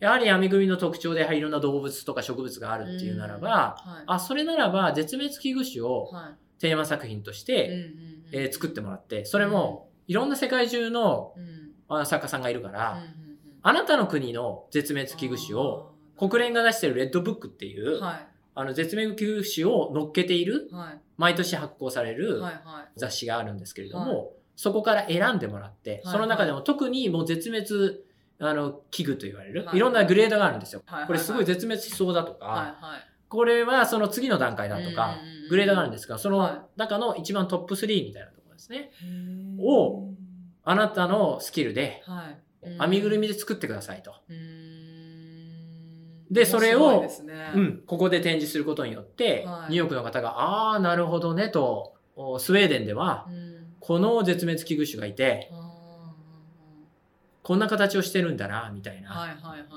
[0.00, 4.04] やはり編みぐるみの特徴でやはりいろんな動物とか植物があるっていうならば、はい。
[4.06, 11.34] あ、それならば絶滅危惧種をはテーマ作品としいうんて、うんえー作ってもらって、それもいろんな世界中の
[12.04, 13.08] 作家さんがいるから、うんうんうん。
[13.62, 18.20] あなたの国の絶滅危惧種を国連が出しているレッドブックっていう、は
[18.60, 21.00] あの絶滅危惧種を乗っけているいはい。
[21.16, 22.88] 毎年発行されるはいはい。
[22.96, 28.00] 雑誌があるんですけれども、はそこから選んでもらって、はいその中でも特にもう絶滅
[28.40, 29.76] あの危惧と言われる、はい。
[29.76, 30.82] い、ろんなグレードがあるんですよ。
[30.86, 33.00] はいこれすごい絶滅しそうだとか、はいはい。
[33.28, 35.18] これはその次の段階だとか、
[35.50, 36.54] グレードがあるんですが、そはい。
[36.54, 38.90] の中の一番トップ3みたいなところですね。
[39.60, 40.10] を
[40.64, 42.38] あなたのスキルではい。
[42.80, 44.14] 編みぐるみで作ってくださいと。
[46.30, 47.52] でそれをね。
[47.54, 49.72] うん、ここで展示することによって、はい。
[49.72, 53.74] ニューヨークの方が、ああ、なるほどねと、おスウェーデンでは、うん。
[53.80, 55.68] この絶滅危惧種がいて、あ
[57.42, 59.68] こんな形をしてるんだな、みたいな、ーはいはいはいはい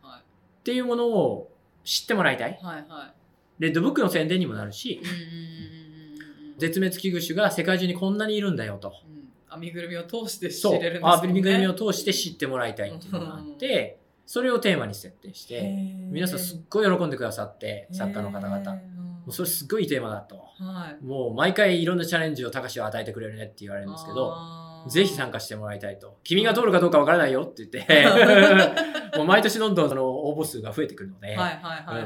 [0.00, 0.20] はい。
[0.20, 1.50] っていうものを
[1.84, 2.58] 知ってもらいたい。
[2.62, 3.16] はいはい。
[3.58, 5.00] レッドブックの宣伝にもなるし
[6.58, 8.92] 絶滅危惧種が世界中にこんなにいるんだよと。
[9.08, 9.26] うん。
[9.50, 11.20] 編みぐるみを通して知れるんですもんね。
[11.22, 15.62] 編みぐるみを通して知ってもらいたいっていうのがあって、それをテーマに設定して、
[16.10, 18.72] 皆さんすっごい喜んでくださって、作家の方々。
[18.74, 18.80] も
[19.28, 20.36] うそれすっごいいいテーマだと。
[20.36, 21.04] はい。
[21.04, 24.34] もう毎回いろんなチャレンジを高しを与えてくれるねって言われるんですけど、
[24.88, 26.18] ぜひ参加してもらいたいと。
[26.24, 28.06] 君が通るかどうかわからないよって言って、
[29.16, 31.36] もう毎年どんどんその応募数が増えてくるので、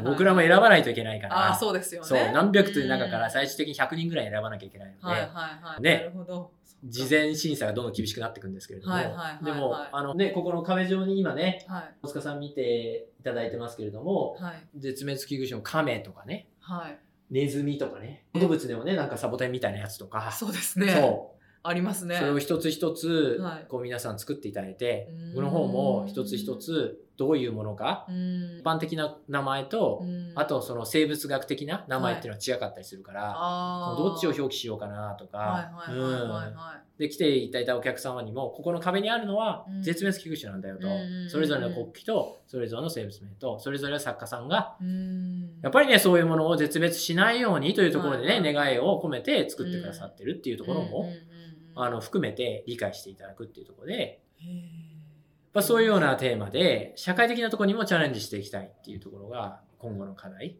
[0.04, 2.06] 僕らも選ばないといけないから、ああそうですよね。
[2.06, 3.30] そう何百という中からうん。
[3.30, 5.82] 最終的に100人ぐらい選ばなきゃいけないので、はいはいはい。
[5.82, 5.96] ね。
[5.96, 6.50] なるほど
[6.84, 8.96] 事前審査がどんどん厳しくなっていくんですけれども、
[9.42, 11.94] でも、あのね、ここの壁上に今ね、はい。
[12.02, 14.68] 大塚さん見ていただいてますけれども、はい。
[14.78, 16.98] 絶滅危惧種のカメとかね、はい。
[17.30, 20.32] ネズミとかね動物でもねなんかサボテンみたいなやつとか。
[20.32, 20.88] そうですね。
[20.88, 22.16] そうありますね。
[22.16, 23.66] それを一つ一つはい。
[23.68, 25.34] こう皆さん作っていただいてうーん。
[25.34, 28.58] 僕の方も一つ一つどういうものかうん。
[28.60, 30.32] 一般的な名前とうん。
[30.36, 39.82] あとその生物学的な名前っていうのは違かったりするから、あーそのどっちを表記しようかなとか、はいはいはいはいはで来ていただいたお客様にもここの壁にあるのはうん。
[39.82, 44.76] 絶滅危惧種なんだよと、うんそれぞれの国旗とそれぞれの生物名とそれぞれの作家さんが
[45.62, 51.08] やっぱりねそういうものを絶滅しないようにというところでね、はい願いを込めて作ってくださってるっていうところも、ん
[51.74, 54.20] あの含めて理解していただくっていうところで、へ
[55.52, 60.56] まあ、そういうようなテーマで社会的なところにもチャレンジしていきたいっていうところが今後の課題。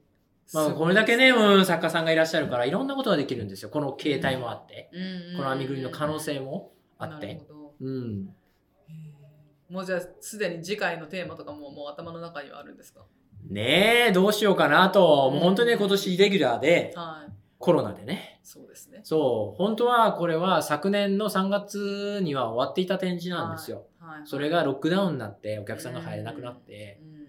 [0.53, 3.71] ーまあ、これだけね、うん、作家さんがいらっしゃるからいろんなことができるんですよ。
[3.71, 4.91] この形態もあって、
[5.37, 7.41] この編みぐりの可能性もあっなて。
[7.81, 8.35] うん。
[9.69, 13.03] もうじゃあすでに次回のテーマとかももう頭の中にはあるんですか？
[13.49, 15.31] ねえ、どうしようかなと。
[15.31, 18.41] もう本当にね、今年イレギュラーで、はいコロナでね。
[18.43, 19.03] そうですね。
[19.05, 23.85] そう、本当はこれは昨年の3月には終わっていた展示なんですよ。
[24.01, 24.23] はい。
[24.25, 26.99] それがロックダウンになってお客さんが入れなくなって。
[27.03, 27.21] う、んうん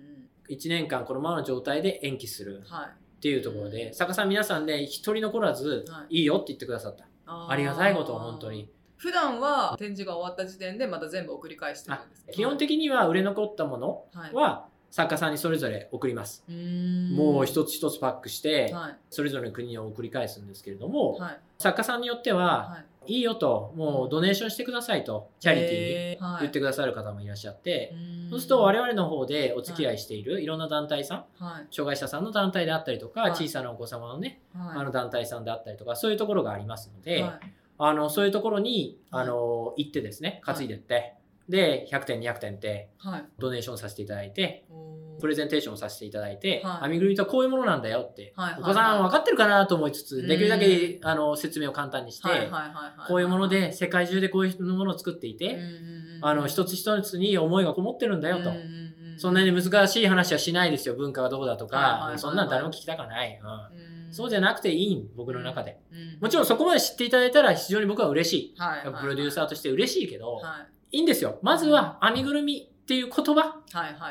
[0.49, 2.63] 1年間このままの状態で延期する。
[2.67, 2.87] はい。
[2.87, 6.21] っていうところで、作家さん皆さんで一人残らずは、い。
[6.21, 7.05] いよって言ってくださった。
[7.25, 8.69] ありがたいこと、本当に。
[8.97, 14.33] 普段は展示が終わった時点でまた全部送り返してるんですか基本的には売れ残ったものはい。
[14.33, 16.43] は作家さんにそれぞれ送ります。
[16.49, 18.97] もう一つ一つパックして、はい。
[19.09, 21.39] それぞれの国に送り返すんですけれども、はい。
[21.57, 22.85] 作家さんによっては、はい。
[23.07, 27.95] いいよと、もうドネーションしてくださいと、チャリティーに言ってくださる方もいらっしゃって、
[28.29, 30.45] そうすると我々の方でお付き合いしているい。
[30.45, 31.67] ろんな団体さん、はい。
[31.71, 33.31] 障害者さんの団体であったりとか、はい。
[33.31, 34.77] 小さなお子様のね、はい。
[34.79, 37.39] あの団体さんであったりとか、そういうところがありますので、はい。
[37.79, 39.23] あのそういうところに、はい。
[39.23, 41.15] あの行ってですね、担いでって、
[41.49, 43.25] で、100点、200点ってはい。
[43.39, 45.21] ドネーションさせていただいて、おー。
[45.21, 46.81] プレゼンテーションさせていただいて、はい。
[46.83, 50.27] 編みぐるみとはこういうものなんだよって、はいお子さん分かってるかなと思いつつ、うん。
[50.27, 55.59] できるだけあの説明を簡単にして、はいはいはいはいこういうもので世界中でこういうものを作っていて、
[56.21, 58.51] あの一つ一つに思いがこもってるんだよと。
[59.17, 60.95] そんなに難しい話はしないですよ。
[60.95, 62.19] 文化がどうだとか、はいはいはいはい。
[62.19, 63.39] そんなん誰も聞きたかない。
[63.39, 63.47] うん。
[64.07, 64.13] うん。
[64.13, 65.79] そうじゃなくていい、僕の中で。
[65.91, 66.19] うん。
[66.21, 68.55] もちろんそこまで知っていただいたら非常に僕は嬉しい。
[68.57, 71.39] はいはいプロデューサーとして嬉しいけど、はいいいんですよ。
[71.41, 73.61] まずは編みぐるみっていう言葉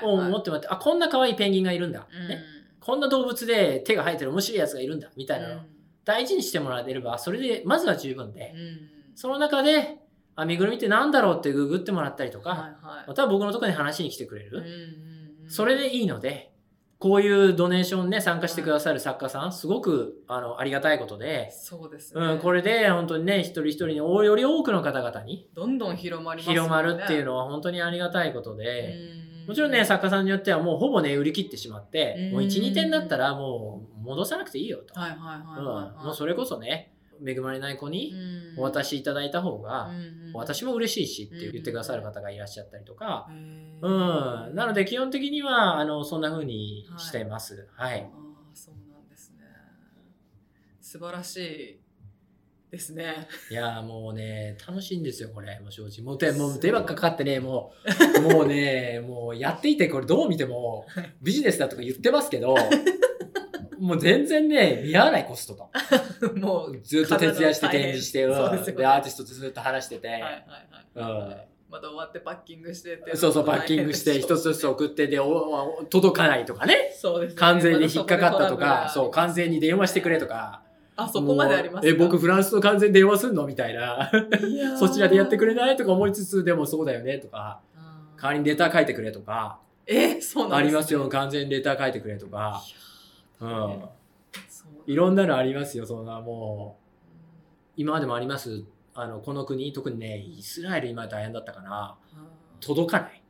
[0.02, 2.06] をはい持ってもらって、あ、こんな可愛いペンギンがいるんだ。
[2.10, 2.28] うん。
[2.28, 2.38] ね、
[2.80, 5.10] こんな動物で手が生えてる面白いやつがいるんだ。
[5.16, 5.60] みたいなの。
[6.04, 9.16] 大事にしてもらえれば、それでまずは十分で、うん。
[9.16, 9.98] その中で、
[10.36, 14.64] 編みぐるみってなんだろうってググってもらったりとか、または僕のところに話しに来てくれる。
[15.48, 16.52] それでいいので、
[17.00, 22.20] こういうドネーションね、参加してくださる作家さん、すごくあのありがたいことで、そうですね。
[22.20, 25.48] うん、これで本当にね、一人一人により多くの方々に。
[25.54, 26.68] どんどん広まりますよね。
[26.68, 28.96] 広まるっていうのは本当にありがたいことうで、
[29.46, 29.48] ん。
[29.48, 32.32] もちろんね、作家さんによってはもうほぼね、売り切ってしまってう、ん。
[32.32, 35.00] もう1、2点だったらもう戻さなくていいよと。
[35.00, 35.84] はいはいはいうんはい。
[35.84, 36.92] はいもうそれこそね、
[37.26, 38.14] 恵まれない子に
[38.56, 39.90] お渡しいただいた方が、
[40.34, 47.68] 私も嬉しいしって言ってくださる方がいらっしゃったりとか、うん、なので基本的にはあのそんな風にしてます。
[47.72, 48.00] はい。
[48.02, 48.08] ああ
[48.54, 49.44] そうなんですね。
[50.80, 51.80] 素晴らしい
[52.70, 53.26] ですね。
[53.50, 55.58] いやーもうね、楽しいんですよ、これ。
[55.58, 56.02] もう正直。
[56.02, 57.72] もう手、もう手ばっかかかってね、も
[58.18, 60.86] う、もうね、もうやっていて、これどう見ても
[61.20, 62.54] ビジネスだとか言ってますけど、
[63.80, 65.70] もう全然ね、見合わないコストと。
[66.38, 68.72] もうずっと徹夜して展示して、 うんでね。
[68.72, 70.38] で、アーティストとずっと話してて、はいはいは
[70.96, 73.16] いはいまた終わってパッキングしてって。
[73.16, 76.92] そうそう、パッキングして、 一つずつ送って、で、おお届かないとかね。
[76.92, 77.38] そうですね。
[77.38, 80.62] 完全に引っかかったとまたそそう、完全に電話してくれとか。
[80.96, 84.10] あそこまでありますえ、僕フランスと完全電話すんのみたいな。
[84.12, 87.60] いそちらでやってくれないとか思いつつ、でもそうだよねとか、
[88.20, 90.66] 代わりにレター書いてくれとか、えそうなんですね。
[90.66, 93.88] ありますよ、完全にレター書いてくれとか、ういやーん。
[94.86, 96.84] いろんなのありますよ、そんなもう。
[97.76, 98.64] 今までもあります。
[98.94, 101.96] あの、この国、特にね、イスラエル今大変だったかな。
[102.60, 103.22] 届かない。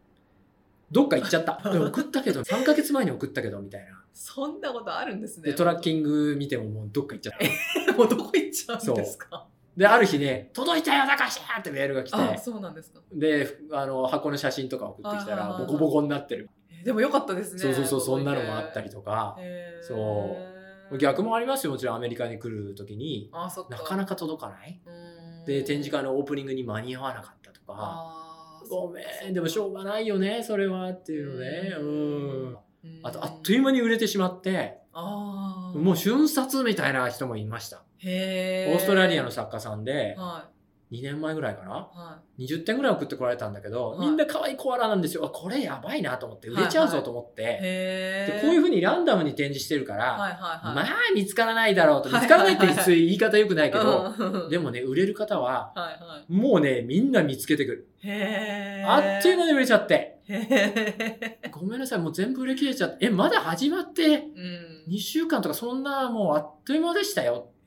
[0.91, 1.61] どっか行っちゃった。
[1.65, 4.03] 送ったけど、3ヶ月前に送ったけど、みたいな。
[4.13, 7.93] そんなことあるんですねで、トラッキング見てももうどっか行っちゃった。
[7.95, 9.47] もうどこ行っちゃうんですか？
[9.77, 16.51] で、ある日ね、届いたよ、高橋ってメールが来あて、そうなんですかで、あの、箱の写真とか送ってきたら、ボコボコになってる。
[16.81, 17.61] えでもよかったですね。
[17.61, 19.37] そうそうそう、そんなのもあったりりとか、
[19.83, 20.37] そそ
[20.93, 20.99] う。
[20.99, 23.77] 逆もありますよ、もちろんアメリカに来るときに、あそっか。
[23.77, 24.81] なかなか届かない。
[25.47, 28.17] で、展示会のオープニングに間に合わなかったとか、
[28.69, 31.77] ごめん、でもしょうがないよね、それはっていうのね。
[31.79, 32.59] ううん。
[32.85, 33.01] うん。
[33.03, 37.83] あと、あっという間に売れてしまって、もう瞬殺みたいな人もいました。
[37.99, 40.49] へオーストラリアの作家さんで、は
[40.93, 41.71] 2年前ぐらいかな？
[41.71, 47.45] は20点ぐらい送ってこられたんだけど、はいみんな可愛いコアラなんですよあこれやばいなと思って売れちゃうぞと思って、い。
[47.45, 48.41] へえ。
[48.43, 50.75] でこういうふうにランダムに展示してるから、はいはいはい。
[50.75, 52.67] まあ見つからないだろうと見はいつからないって
[52.97, 57.89] 言い方よくないけど、うんでもね売れる方ははいはもうねみんな見つけてくる。
[58.87, 60.19] あっという間に売れちゃって。
[61.51, 64.31] ごめんなさいもう全部売れ切れちゃってえまだ始まって
[64.87, 64.93] うん。
[64.95, 67.60] 2週間とかそんなもうあっという間でしたよへ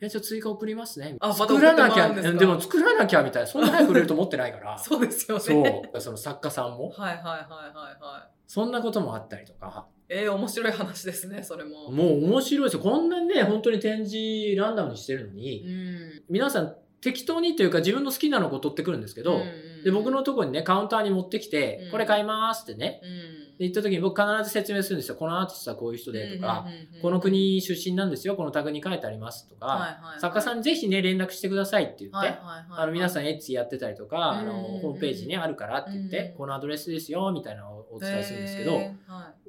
[0.00, 5.42] えじゃあ追加送りますねあまた作らなきゃででも作らなきゃみたいなそんな早く売れると思ってないからー そうですよね。
[5.44, 8.36] そうその作家さんもはいはいはいはいはい。
[8.46, 11.88] そんなこともあったりとかえー、面白い話ですね、それも。
[11.92, 16.22] もう面白いですよこんなにね本当に展示ランダムにしてるのに、うん。
[16.28, 21.90] 皆さん適当にというか自分の好きなのを取ってくるんですけど、うんで僕のところにねカウンターに持ってきて、うん。
[21.90, 23.00] これ買いますってね。
[23.02, 23.50] うん。
[23.60, 25.16] で言った時に僕必ず説明するんですよ。
[25.16, 26.66] このアーティストはこういう人でとか、
[27.02, 28.34] この国出身なんですよ。
[28.34, 38.80] このタグに書いてありますとか、作家さんにぜひね連絡してくださいって言って、あの皆さんエッチやってたりとか、あのホームページにあるからって言って、うんこのアドレスですよみたいなのをお伝えするんですけど、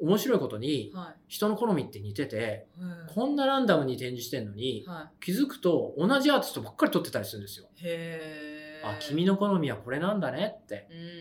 [0.01, 0.91] 面白いことに
[1.29, 3.13] 人の好みって似ててうん。
[3.13, 7.67] こんなランダムに展示してんのには気づくと同じアーティストばっかり撮ってたりするんですよ。
[7.77, 7.79] い。
[7.85, 8.50] へー
[8.83, 10.87] あ君の好みはこれなんだねって。
[10.89, 11.11] うんうんうんう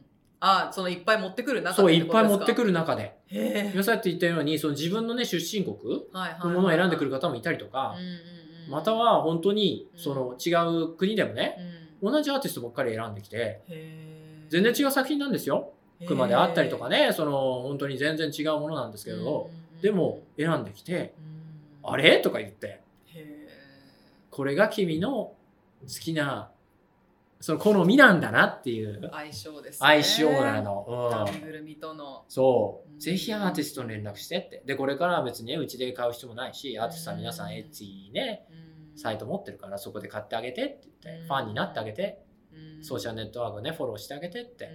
[0.00, 0.04] ん。
[0.40, 2.54] あ、そのいっぱい持ってくる中そうでいっぱい持ってる。
[2.54, 3.16] くる中で。
[3.28, 6.40] へ今さっき言ったようにその自分のね出身国ーはいはいはい。
[6.40, 10.00] のものを選んでくる方もいたりとかうんうんうんまたは本当にうん。
[10.00, 10.54] その違
[10.84, 11.56] う国でもね
[12.02, 12.12] うん。
[12.12, 13.62] 同じアーティストばっかり選んできて
[14.50, 15.72] 全然違う作品なんですよ。
[16.06, 19.50] 熊であったりとかねその本当に全然違うものなんですけど
[19.80, 21.14] でも選んできて
[21.84, 21.90] うん。
[21.90, 22.18] あれ？
[22.18, 22.80] とか言って。
[23.14, 23.48] へ
[24.30, 25.36] これが君の好
[26.00, 26.50] きな
[27.44, 29.78] その好みなんだなっていうー相性ですね。
[29.80, 31.26] 相性なの。
[31.28, 32.24] うんぬるみとの。
[32.26, 32.96] そうう。
[32.96, 34.62] んぜひアーティストに連絡してって。
[34.64, 44.70] で、これからは別にね、うちで買う必要もないし、アーティストさん皆さんエッチね、うんサイト持ってるからそこで買ってあげてって言って、うんファンになってあげて、うんソーシャルネットワークをね、フォローしてあげてって、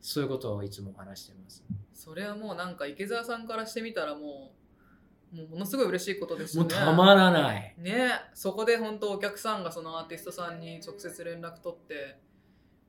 [0.00, 1.62] そういうことをいつも話してます。
[1.94, 4.57] それはもうなんか池澤さんからしてみたらもう
[5.32, 6.76] もうものすごい嬉しいことですよもうね。
[6.76, 7.74] たまらない。
[7.78, 12.18] ねそこで本当お客さんがそのアーティストさんに直接連絡取って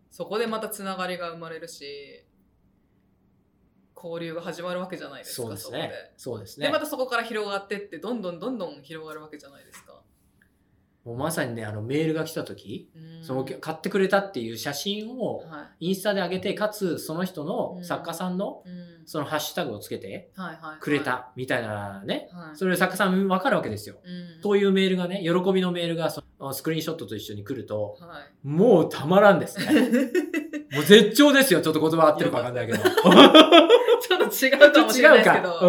[0.10, 2.26] そこでまたつながりが生まれるし
[3.96, 5.92] 交流が始まるわけじゃないですかそうですね。
[6.16, 6.80] そうですねでま。
[6.80, 9.99] たそこから広がってってどんどんどんどん広がるわけじゃないですか。
[11.06, 23.96] もうまさにね、あのメールが来た時、うんその買ってくれたっていう写真をはインスタで上げて、かつその人の作家さんのいうんそのハッシュタグをつけてはいはいはいくれたみたいなね、はいそれ作家さんわかるわけですよ。
[24.04, 29.90] うんそういうメールがね、喜びのメールがそのスクリーンショットと一緒に来ると、はいもうたまらんですね。
[30.72, 31.62] もう絶頂ですよ。
[31.62, 32.80] ちょっと言葉合ってるかわかんないけど。
[32.84, 35.60] ちょっと違うかもしれないですけど、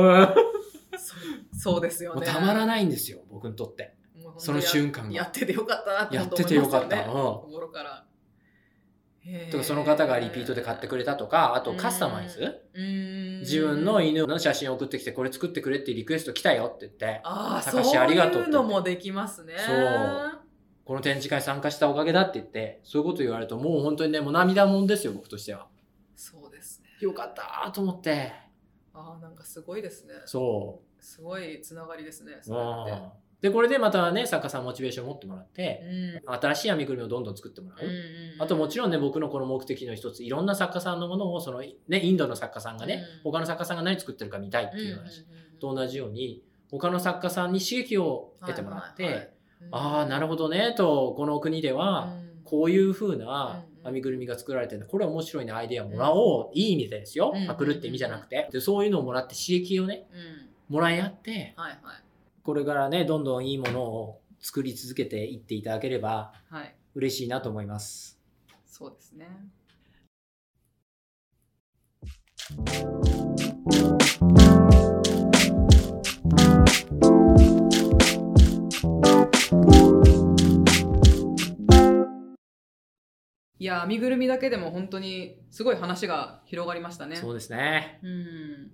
[1.52, 2.22] そうですよね。
[2.22, 3.20] うたまらないんですよ。
[3.30, 3.94] 僕にとって。
[4.40, 6.96] その瞬間がややっててよかったなってやっててよかった。
[6.96, 7.04] ね。
[7.06, 7.12] うん。
[7.12, 8.04] 心から。
[9.52, 12.62] とかその方がリピートで買ってくれたとか、あとカスタマイズ？
[12.74, 19.54] うん自分の犬の写真を送ってきて、これ作ってくれってリクエスト来たよって言って、ああ、たそうかしありがとうっていうのもできますね。
[19.58, 20.40] そう
[20.84, 25.68] この展示会参加したおかげだって言って、そういうこと言われると、もう本当にね、もう涙もんですよ、僕としては。
[26.16, 26.88] そうですね。
[27.00, 28.32] よかったと思って。
[28.94, 30.14] ああ、なんかすごいですね。
[30.24, 31.04] そう。
[31.04, 32.38] すごいつながりですね。
[32.40, 33.10] そうやってうん
[33.40, 36.34] で、これでまたね、作家さんモチベーション持ってもらって、うん。
[36.34, 37.78] 新しい編みぐるみをどんどん作ってもらう。
[37.82, 37.96] うんうん
[38.38, 43.32] あともちろんね、僕のこの目的の一つ、いろんな作家さんのものを、そのね、インドの作家さんがね、うん。
[43.32, 49.32] 他の作家さんが何作ってるか見たいっていう話うんと同じように、他の作家さんに刺激を得てもらって、はいはいはい
[49.72, 52.30] ああ、なるほどね、と、この国では、うん。
[52.44, 53.84] こういう風なうんうん。
[53.84, 56.50] 編みぐるみが作られてるこれ面白いね、アイデアもらおう。
[56.52, 57.32] いい意味でですよ。
[57.34, 57.46] うん。
[57.46, 58.48] パクるって意味じゃなくて。
[58.50, 60.06] で、そういうのをもらって刺激をね、
[60.68, 60.74] うん。
[60.74, 62.09] もらい合って、はいはい
[62.42, 68.18] これからね、どんどんいいものを作り続けていっていただければはい嬉しいなと思います。
[68.66, 69.26] そうですね。
[83.58, 87.16] いやあみぐるみだけでも本当にすごい話が広がりましたね。
[87.16, 88.00] そうですね。
[88.02, 88.70] うん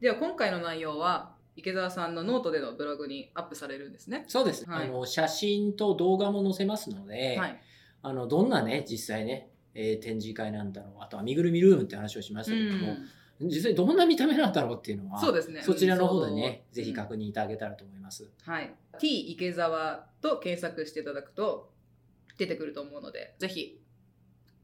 [0.00, 4.24] では今回の内容は池澤さんのノートでのブログにアップされるんですね。
[4.28, 4.64] そうです。
[4.70, 7.60] はいあの写真と動画も載せますので、はい。
[8.00, 12.96] あのどんなね、実際ね、えー展示会なんだろう、あとあみぐるみルームって話をしましたけども、
[13.40, 15.60] 実際どんな見た目なんだろうっていうのは、そうですね。
[15.60, 18.30] そちらの方でうんね、ぜひ確認いただけたらと思います。
[18.44, 18.72] はい。
[19.00, 21.72] T 池澤と検索していただくと
[22.36, 23.80] 出てくると思うので、ぜひ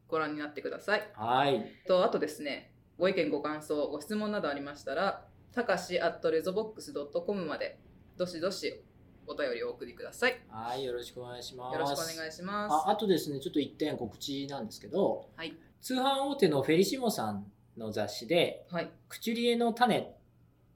[0.07, 1.11] ご覧になってください。
[1.15, 1.65] はい。
[1.89, 7.79] とあとですね、ご意見、ご感想、ご質問などありましたら、たかし at resobox.com まで
[8.17, 8.83] どしどし
[9.27, 10.41] お便りをお送りください。
[10.49, 11.75] はい、よろしくお願いします。
[11.75, 12.73] よろしくお願いします。
[12.89, 17.45] ああとですね、ちょっと一点告知なんですけど、はい通販大手のフェリシモさん
[17.77, 18.91] の雑誌で、はい。
[19.07, 20.15] クチュリエの種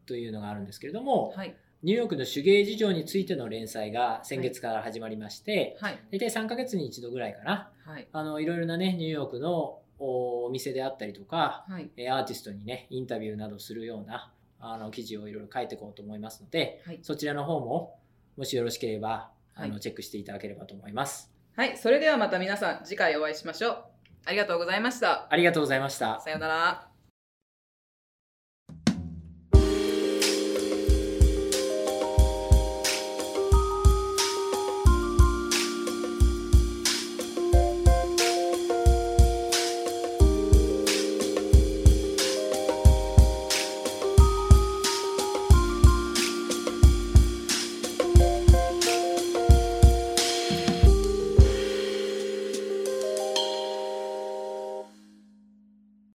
[0.05, 1.57] というのがあるんですけれども、はい。
[1.83, 5.99] ニューヨークの手芸事情についての連載が先月から始まりまして、はい。
[6.13, 7.71] 大体3ヶ月に一度ぐらいかな。
[7.87, 8.07] はい。
[8.13, 11.89] あの、いろいろなね、ニューヨークのおお店であったりとか、はい。
[11.97, 14.31] えーアーティストにね、インタビューなどするような、
[14.61, 16.99] あの、記事をいろいろ書いていこうと思いますので、はい。
[17.03, 17.99] そちらの方も、
[18.37, 21.33] もしよろしければ、あの、はいチェックしていただければと思います。
[21.57, 21.77] はい。
[21.77, 23.85] それではまた皆さん、次回お会いしましょう。
[24.25, 25.27] ありがとうございました。
[25.31, 26.21] ありがとうございました。
[26.21, 26.88] さようなら。